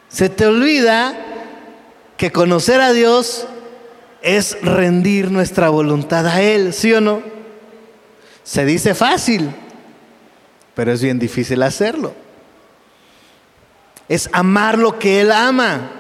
[0.10, 1.16] Se te olvida
[2.18, 3.48] que conocer a Dios
[4.22, 7.22] es rendir nuestra voluntad a Él, ¿sí o no?
[8.44, 9.52] Se dice fácil,
[10.74, 12.14] pero es bien difícil hacerlo
[14.08, 15.92] es amar lo que Él ama.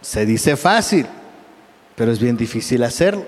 [0.00, 1.06] Se dice fácil,
[1.94, 3.26] pero es bien difícil hacerlo.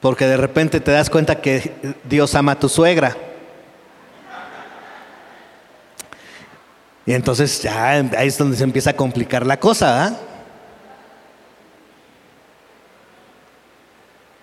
[0.00, 3.16] Porque de repente te das cuenta que Dios ama a tu suegra.
[7.10, 10.16] Y entonces ya ahí es donde se empieza a complicar la cosa.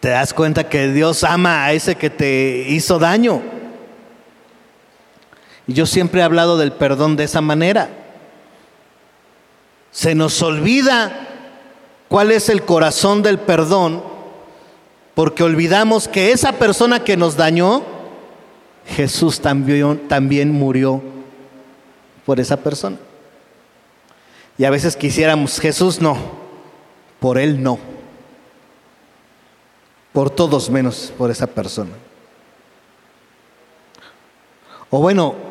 [0.01, 3.41] Te das cuenta que Dios ama a ese que te hizo daño.
[5.65, 7.87] Y yo siempre he hablado del perdón de esa manera.
[9.91, 11.25] Se nos olvida
[12.09, 14.03] cuál es el corazón del perdón
[15.15, 17.83] porque olvidamos que esa persona que nos dañó,
[18.87, 21.15] Jesús también, también murió
[22.27, 22.97] por esa persona.
[24.57, 26.17] Y a veces quisiéramos, Jesús no,
[27.19, 27.79] por Él no,
[30.11, 31.91] por todos menos por esa persona.
[34.89, 35.47] O bueno,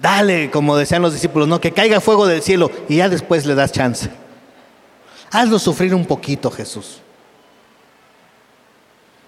[0.00, 3.54] Dale, como decían los discípulos, no, que caiga fuego del cielo y ya después le
[3.54, 4.10] das chance.
[5.30, 7.00] Hazlo sufrir un poquito, Jesús.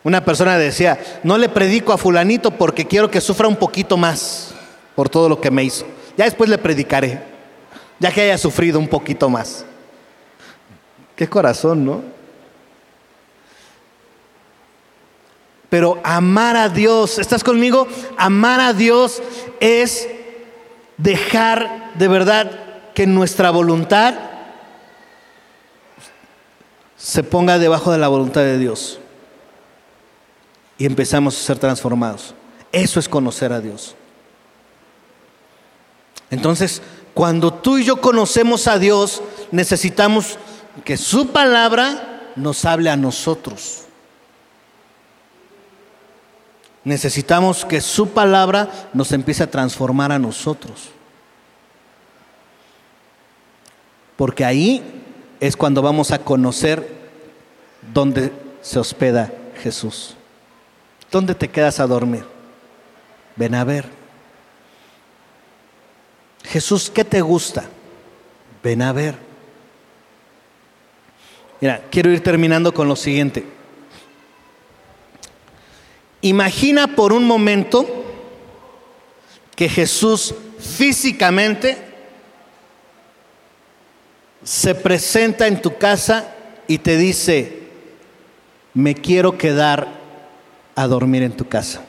[0.05, 4.46] Una persona decía, no le predico a fulanito porque quiero que sufra un poquito más.
[4.97, 5.87] Por todo lo que me hizo.
[6.17, 7.23] Ya después le predicaré,
[8.01, 9.65] ya que haya sufrido un poquito más.
[11.15, 12.03] Qué corazón, ¿no?
[15.69, 17.87] Pero amar a Dios, ¿estás conmigo?
[18.17, 19.23] Amar a Dios
[19.61, 20.09] es
[20.97, 22.51] dejar de verdad
[22.95, 24.15] que nuestra voluntad
[26.97, 29.01] se ponga debajo de la voluntad de Dios
[30.79, 32.35] y empezamos a ser transformados.
[32.73, 33.97] Eso es conocer a Dios.
[36.31, 36.83] Entonces,
[37.15, 40.39] cuando tú y yo conocemos a Dios, necesitamos
[40.85, 43.85] que su palabra nos hable a nosotros.
[46.85, 50.91] Necesitamos que su palabra nos empiece a transformar a nosotros.
[54.17, 55.03] Porque ahí
[55.41, 56.97] es cuando vamos a conocer
[57.93, 60.17] dónde se hospeda Jesús.
[61.11, 62.25] ¿Dónde te quedas a dormir?
[63.37, 63.96] Ven a ver.
[66.47, 67.65] Jesús, ¿qué te gusta?
[68.63, 69.17] Ven a ver.
[71.61, 73.45] Mira, quiero ir terminando con lo siguiente.
[76.21, 78.05] Imagina por un momento
[79.55, 81.79] que Jesús físicamente
[84.43, 86.35] se presenta en tu casa
[86.69, 87.63] y te dice,
[88.75, 89.89] me quiero quedar
[90.75, 91.86] a dormir en tu casa.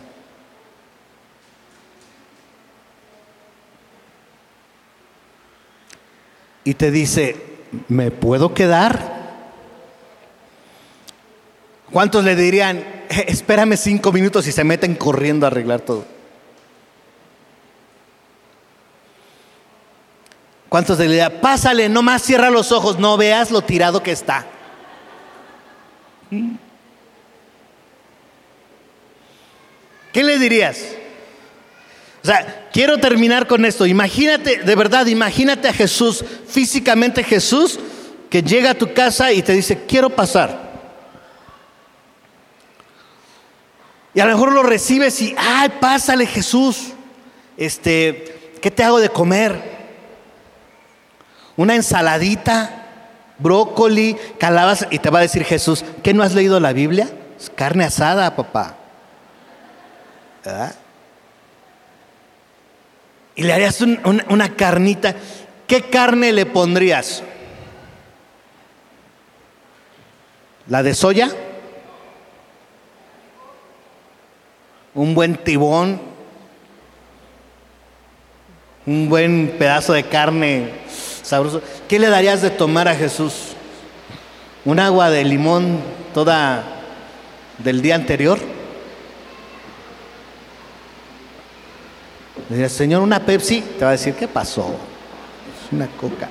[6.67, 7.37] Y te dice,
[7.87, 8.99] ¿me puedo quedar?
[11.93, 16.03] ¿Cuántos le dirían, eh, espérame cinco minutos y se meten corriendo a arreglar todo?
[20.67, 24.45] ¿Cuántos le dirían, pásale, nomás cierra los ojos, no veas lo tirado que está?
[30.11, 30.96] ¿Qué le dirías?
[32.27, 33.85] Sea, quiero terminar con esto.
[33.85, 37.79] Imagínate, de verdad, imagínate a Jesús, físicamente Jesús,
[38.29, 40.67] que llega a tu casa y te dice, quiero pasar.
[44.13, 46.87] Y a lo mejor lo recibes y, ay, pásale Jesús.
[47.55, 49.77] Este, ¿qué te hago de comer?
[51.55, 52.87] Una ensaladita,
[53.39, 54.87] brócoli, calabaza.
[54.91, 57.07] Y te va a decir Jesús, ¿qué no has leído la Biblia?
[57.39, 58.75] Es carne asada, papá.
[63.37, 65.15] Y le harías una carnita.
[65.65, 67.23] ¿Qué carne le pondrías?
[70.67, 71.31] ¿La de soya?
[74.97, 76.01] un buen tibón,
[78.87, 80.71] un buen pedazo de carne
[81.21, 81.61] sabroso.
[81.87, 83.53] ¿Qué le darías de tomar a Jesús?
[84.65, 85.79] ¿Un agua de limón
[86.15, 86.63] toda
[87.59, 88.39] del día anterior?
[92.49, 93.61] Le dirías, Señor, una Pepsi.
[93.77, 94.75] Te va a decir, ¿qué pasó?
[95.65, 96.29] Es una coca.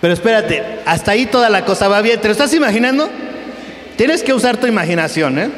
[0.00, 2.20] Pero espérate, hasta ahí toda la cosa va bien.
[2.20, 3.08] ¿Te lo estás imaginando?
[3.96, 5.50] Tienes que usar tu imaginación, ¿eh?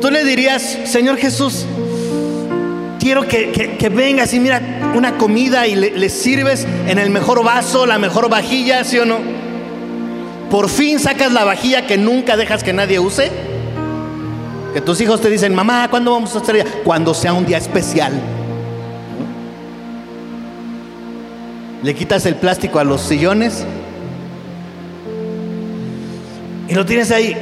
[0.00, 1.66] Tú le dirías, Señor Jesús,
[2.98, 4.60] quiero que, vengas y mira
[4.94, 9.04] una comida y le, le, sirves en el mejor vaso, la mejor vajilla, ¿sí o
[9.04, 9.18] no?
[10.50, 13.30] Por fin sacas la vajilla que nunca dejas que nadie use.
[14.74, 16.66] Que tus hijos te dicen, mamá, ¿cuándo vamos a estar allá?
[16.82, 18.12] Cuando sea un día especial.
[21.84, 23.64] Le quitas el plástico a los sillones
[26.66, 27.36] y lo tienes ahí.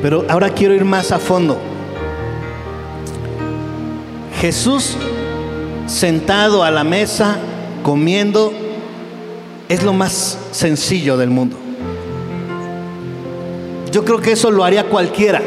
[0.00, 1.58] Pero ahora quiero ir más a fondo.
[4.40, 4.96] Jesús
[5.86, 7.36] sentado a la mesa,
[7.82, 8.52] comiendo,
[9.68, 11.61] es lo más sencillo del mundo.
[13.92, 15.40] Yo creo que eso lo haría cualquiera.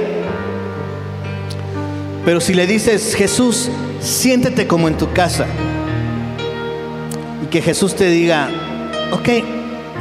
[2.23, 3.69] Pero si le dices, Jesús,
[3.99, 5.45] siéntete como en tu casa,
[7.43, 8.49] y que Jesús te diga,
[9.11, 9.29] ok,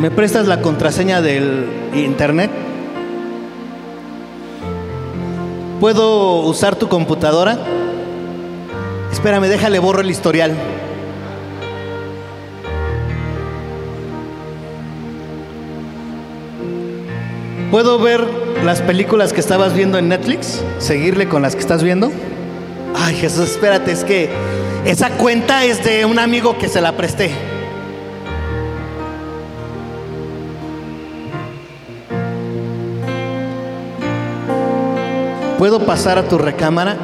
[0.01, 2.51] ¿Me prestas la contraseña del internet?
[5.79, 7.57] ¿Puedo usar tu computadora?
[9.13, 10.53] Espérame, déjale borro el historial.
[17.75, 18.25] ¿Puedo ver
[18.65, 20.63] las películas que estabas viendo en Netflix?
[20.79, 22.13] ¿Seguirle con las que estás viendo?
[22.95, 24.31] Ay, Jesús, espérate, es que
[24.85, 27.33] esa cuenta es de un amigo que se la presté.
[35.59, 36.97] ¿Puedo pasar a tu recámara?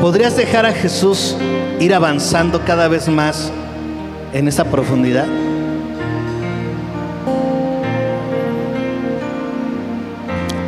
[0.00, 1.36] ¿Podrías dejar a Jesús
[1.78, 3.52] ir avanzando cada vez más
[4.32, 5.28] en esa profundidad?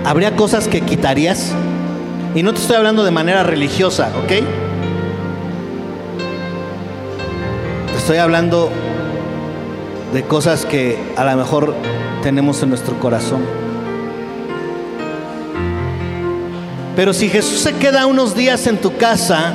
[0.04, 1.52] ¿Habría cosas que quitarías?
[2.34, 4.28] Y no te estoy hablando de manera religiosa, ¿ok?
[4.28, 4.42] Te
[7.98, 8.70] estoy hablando
[10.12, 11.74] de cosas que a lo mejor
[12.22, 13.40] tenemos en nuestro corazón.
[16.96, 19.52] Pero si Jesús se queda unos días en tu casa,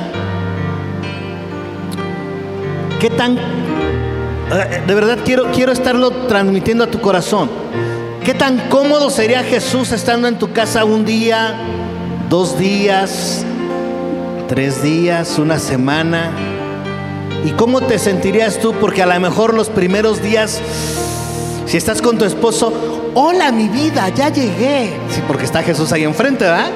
[3.00, 3.38] ¿qué tan...
[3.38, 7.48] eh, De verdad quiero, quiero estarlo transmitiendo a tu corazón.
[8.28, 11.54] ¿Qué tan cómodo sería Jesús estando en tu casa un día,
[12.28, 13.42] dos días,
[14.48, 16.30] tres días, una semana?
[17.46, 18.74] ¿Y cómo te sentirías tú?
[18.74, 20.60] Porque a lo mejor los primeros días,
[21.64, 24.92] si estás con tu esposo, hola mi vida, ya llegué.
[25.08, 26.70] Sí, porque está Jesús ahí enfrente, ¿verdad?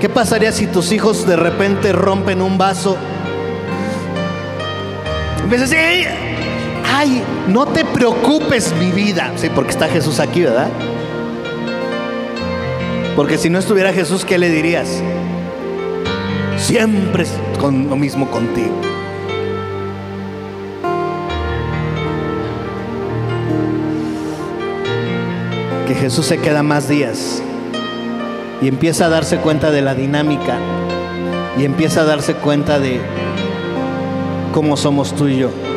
[0.00, 2.96] ¿Qué pasaría si tus hijos de repente rompen un vaso?
[5.42, 6.21] Empiezas decir,
[6.92, 9.32] ay, no te preocupes mi vida.
[9.36, 10.68] Sí, porque está Jesús aquí, ¿verdad?
[13.16, 15.02] Porque si no estuviera Jesús, ¿qué le dirías?
[16.58, 17.24] Siempre
[17.60, 18.74] con lo mismo contigo.
[25.86, 27.42] Que Jesús se queda más días
[28.60, 30.56] y empieza a darse cuenta de la dinámica
[31.58, 33.00] y empieza a darse cuenta de
[34.52, 35.71] cómo somos tú y yo.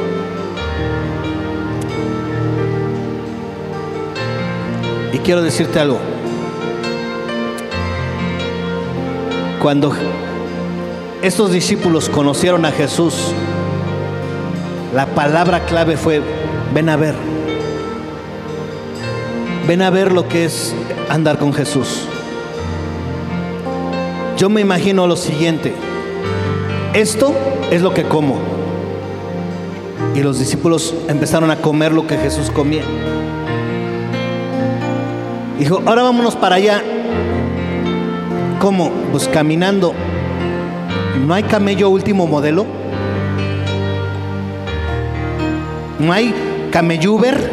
[5.26, 5.97] Quiero decirte algo.
[9.59, 9.91] Cuando
[11.23, 13.34] estos discípulos conocieron a Jesús,
[14.93, 16.21] la palabra clave fue,
[16.76, 17.15] ven a ver.
[19.67, 20.76] Ven a ver lo que es
[21.09, 22.03] andar con Jesús.
[24.38, 25.73] Yo me imagino lo siguiente.
[26.93, 27.34] Esto
[27.71, 28.38] es lo que como.
[30.13, 32.84] Y los discípulos empezaron a comer lo que Jesús comía.
[35.60, 36.82] Dijo, ahora vámonos para allá.
[38.60, 38.91] ¿Cómo?
[39.12, 39.93] Pues caminando.
[41.26, 42.66] ¿No hay camello último modelo?
[45.99, 46.34] ¿No hay
[46.72, 47.51] camelluber?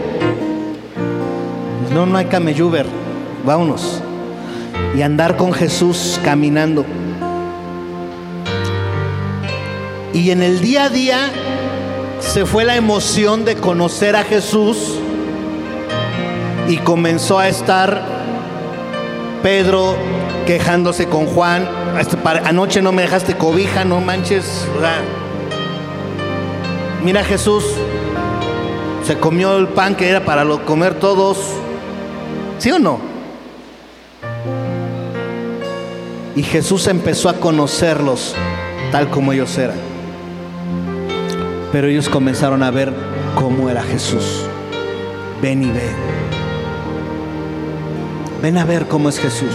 [1.95, 2.87] No, no hay camelluber.
[3.45, 4.03] Vámonos.
[4.97, 6.85] Y andar con Jesús caminando.
[10.13, 11.19] Y en el día a día
[12.19, 14.99] se fue la emoción de conocer a Jesús
[16.69, 18.03] y comenzó a estar
[19.43, 19.97] Pedro
[20.47, 21.69] quejándose con Juan.
[22.45, 24.67] Anoche no me dejaste cobija, no manches.
[27.03, 27.65] Mira Jesús,
[29.05, 31.39] se comió el pan que era para comer todos.
[32.59, 33.01] ¿Sí o no?
[36.35, 38.35] Y Jesús empezó a conocerlos
[38.91, 39.77] tal como ellos eran.
[41.73, 42.93] Pero ellos comenzaron a ver
[43.35, 44.45] cómo era Jesús.
[45.43, 46.42] Ven y ve.
[48.43, 49.55] Ven a ver cómo es Jesús.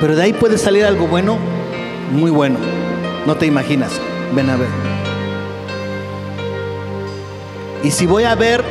[0.00, 1.38] Pero de ahí puede salir algo bueno,
[2.10, 2.56] muy bueno.
[3.24, 3.92] No te imaginas.
[4.34, 4.68] Ven a ver.
[7.84, 8.64] Y si voy a ver,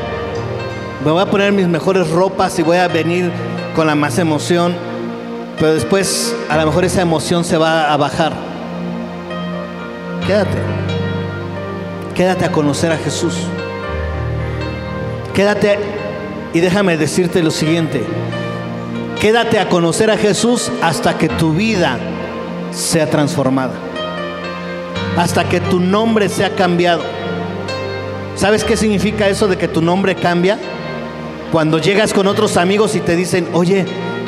[1.06, 3.32] me voy a poner mis mejores ropas y voy a venir
[3.76, 4.76] con la más emoción,
[5.58, 8.34] pero después a lo mejor esa emoción se va a bajar.
[10.28, 10.58] Quédate.
[12.14, 13.36] Quédate a conocer a Jesús.
[15.34, 15.99] Quédate
[16.54, 18.04] y déjame decirte lo siguiente.
[19.20, 21.98] Quédate a conocer a Jesús hasta que tu vida
[22.72, 23.74] sea transformada.
[25.18, 27.02] Hasta que tu nombre sea cambiado.
[28.36, 30.58] ¿Sabes qué significa eso de que tu nombre cambia?
[31.52, 33.86] Cuando llegas con otros amigos y te dicen, oye,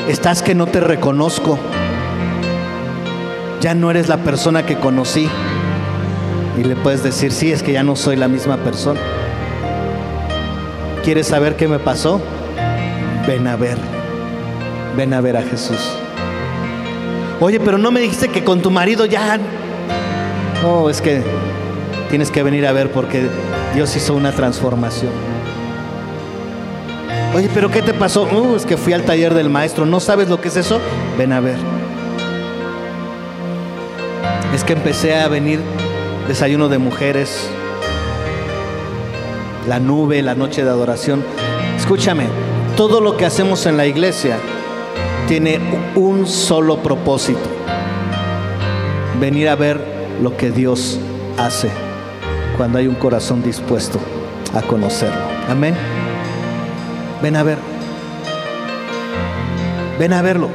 [0.09, 1.57] estás que no te reconozco.
[3.61, 5.29] Ya no eres la persona que conocí.
[6.59, 8.99] Y le puedes decir, sí, es que ya no soy la misma persona.
[11.03, 12.21] ¿Quieres saber qué me pasó?
[13.27, 13.77] Ven a ver.
[14.95, 15.79] Ven a ver a Jesús.
[17.39, 19.39] Oye, pero no me dijiste que con tu marido ya...
[20.63, 21.23] Oh, es que
[22.11, 23.27] tienes que venir a ver porque
[23.73, 25.11] Dios hizo una transformación.
[27.33, 28.23] Oye, pero ¿qué te pasó?
[28.23, 29.87] Uh, es que fui al taller del maestro.
[29.87, 30.79] ¿No sabes lo que es eso?
[31.17, 31.57] Ven a ver.
[34.53, 35.61] Es que empecé a venir
[36.27, 37.49] desayuno de mujeres,
[39.67, 41.23] la nube, la noche de adoración.
[41.77, 42.25] Escúchame,
[42.75, 44.37] todo lo que hacemos en la iglesia
[45.27, 45.59] tiene
[45.95, 47.39] un solo propósito.
[49.19, 49.79] Venir a ver
[50.21, 50.99] lo que Dios
[51.37, 51.69] hace
[52.57, 53.99] cuando hay un corazón dispuesto
[54.53, 55.21] a conocerlo.
[55.49, 55.75] Amén.
[57.21, 57.57] Ven a ver.
[59.99, 60.49] Ven a verlo.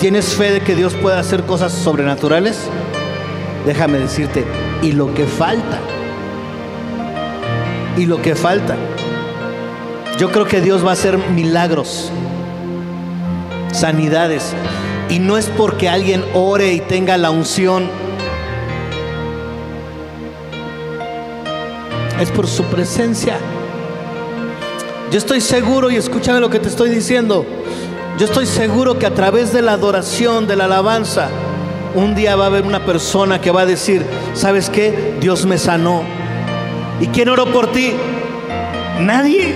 [0.00, 2.58] ¿Tienes fe de que Dios pueda hacer cosas sobrenaturales?
[3.66, 4.44] Déjame decirte,
[4.80, 5.78] y lo que falta,
[7.96, 8.76] y lo que falta.
[10.18, 12.10] yo creo que Dios va a hacer milagros,
[13.72, 14.54] sanidades.
[15.08, 17.88] Y no es porque alguien ore y tenga la unción.
[22.20, 23.38] Es por su presencia.
[25.10, 27.44] Yo estoy seguro, y escúchame lo que te estoy diciendo,
[28.18, 31.28] yo estoy seguro que a través de la adoración, de la alabanza,
[31.94, 35.16] un día va a haber una persona que va a decir, ¿sabes qué?
[35.20, 36.19] Dios me sanó.
[37.00, 37.94] ¿Y quién oró por ti?
[39.00, 39.54] Nadie.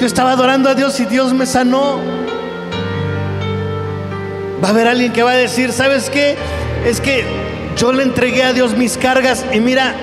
[0.00, 2.00] Yo estaba adorando a Dios y Dios me sanó.
[4.62, 6.36] Va a haber alguien que va a decir, ¿sabes qué?
[6.86, 7.24] Es que
[7.76, 9.94] yo le entregué a Dios mis cargas y mira,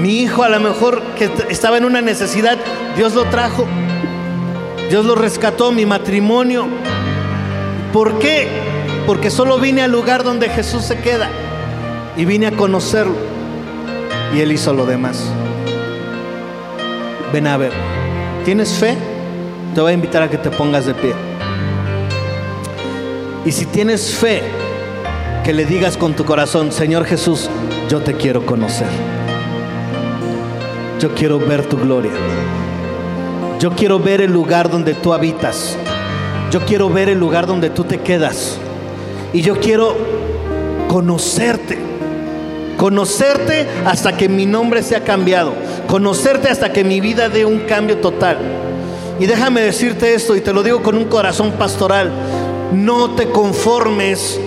[0.00, 2.56] mi hijo a lo mejor que estaba en una necesidad,
[2.96, 3.66] Dios lo trajo.
[4.88, 6.66] Dios lo rescató, mi matrimonio.
[7.92, 8.48] ¿Por qué?
[9.06, 11.28] Porque solo vine al lugar donde Jesús se queda
[12.16, 13.27] y vine a conocerlo.
[14.34, 15.24] Y Él hizo lo demás.
[17.32, 17.72] Ven a ver,
[18.44, 18.96] ¿tienes fe?
[19.74, 21.12] Te voy a invitar a que te pongas de pie.
[23.44, 24.42] Y si tienes fe,
[25.44, 27.48] que le digas con tu corazón, Señor Jesús,
[27.88, 28.88] yo te quiero conocer.
[31.00, 32.12] Yo quiero ver tu gloria.
[33.58, 35.76] Yo quiero ver el lugar donde tú habitas.
[36.50, 38.58] Yo quiero ver el lugar donde tú te quedas.
[39.32, 39.96] Y yo quiero
[40.88, 41.78] conocerte.
[42.78, 45.52] Conocerte hasta que mi nombre sea cambiado.
[45.88, 48.38] Conocerte hasta que mi vida dé un cambio total.
[49.18, 52.12] Y déjame decirte esto, y te lo digo con un corazón pastoral.
[52.72, 54.38] No te conformes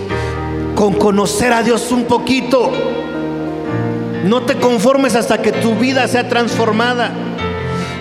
[0.76, 2.72] con conocer a Dios un poquito.
[4.24, 7.12] No te conformes hasta que tu vida sea transformada.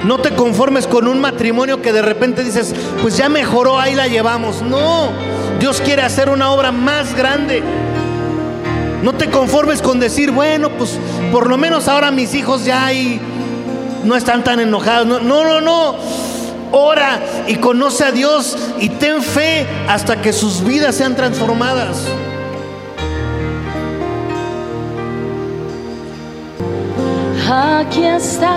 [0.04, 2.72] No te conformes con un matrimonio que de repente dices,
[3.02, 4.62] pues ya mejoró, ahí la llevamos.
[4.62, 5.10] No,
[5.58, 7.64] Dios quiere hacer una obra más grande.
[9.02, 10.98] No te conformes con decir, bueno, pues
[11.32, 13.20] por lo menos ahora mis hijos ya ahí
[14.04, 15.06] no están tan enojados.
[15.06, 15.96] No, no, no, no.
[16.72, 22.04] Ora y conoce a Dios y ten fe hasta que sus vidas sean transformadas.
[27.52, 28.50] Aquí estás,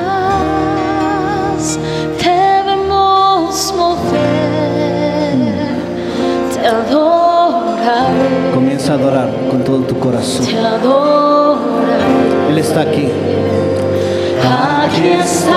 [2.19, 5.33] te vemos mover,
[6.53, 7.12] te adoraré.
[8.93, 10.45] Adorar con todo tu corazón.
[12.47, 13.09] Él está aquí.
[14.83, 15.53] Aquí estás,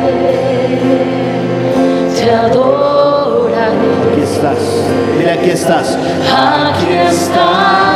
[2.16, 3.92] te adoraré.
[4.12, 4.62] Aquí estás.
[5.16, 5.88] Dile, aquí estás.
[5.96, 7.91] Aquí estás,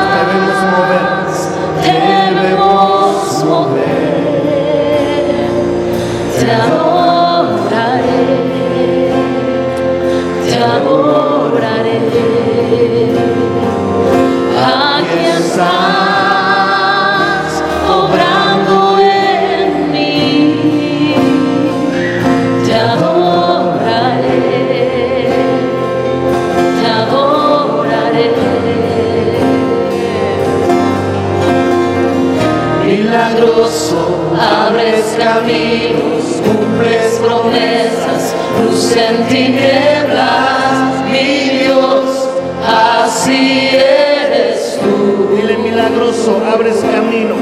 [35.18, 42.30] caminos, cumples promesas, luz en tinieblas, mi Dios,
[42.68, 45.36] así eres tú.
[45.36, 47.36] Dile milagroso, abres camino.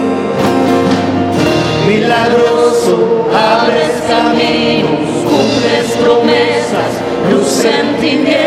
[1.88, 6.91] Milagroso, abres caminos, cumples promesas,
[7.32, 8.42] luz en tinieblas.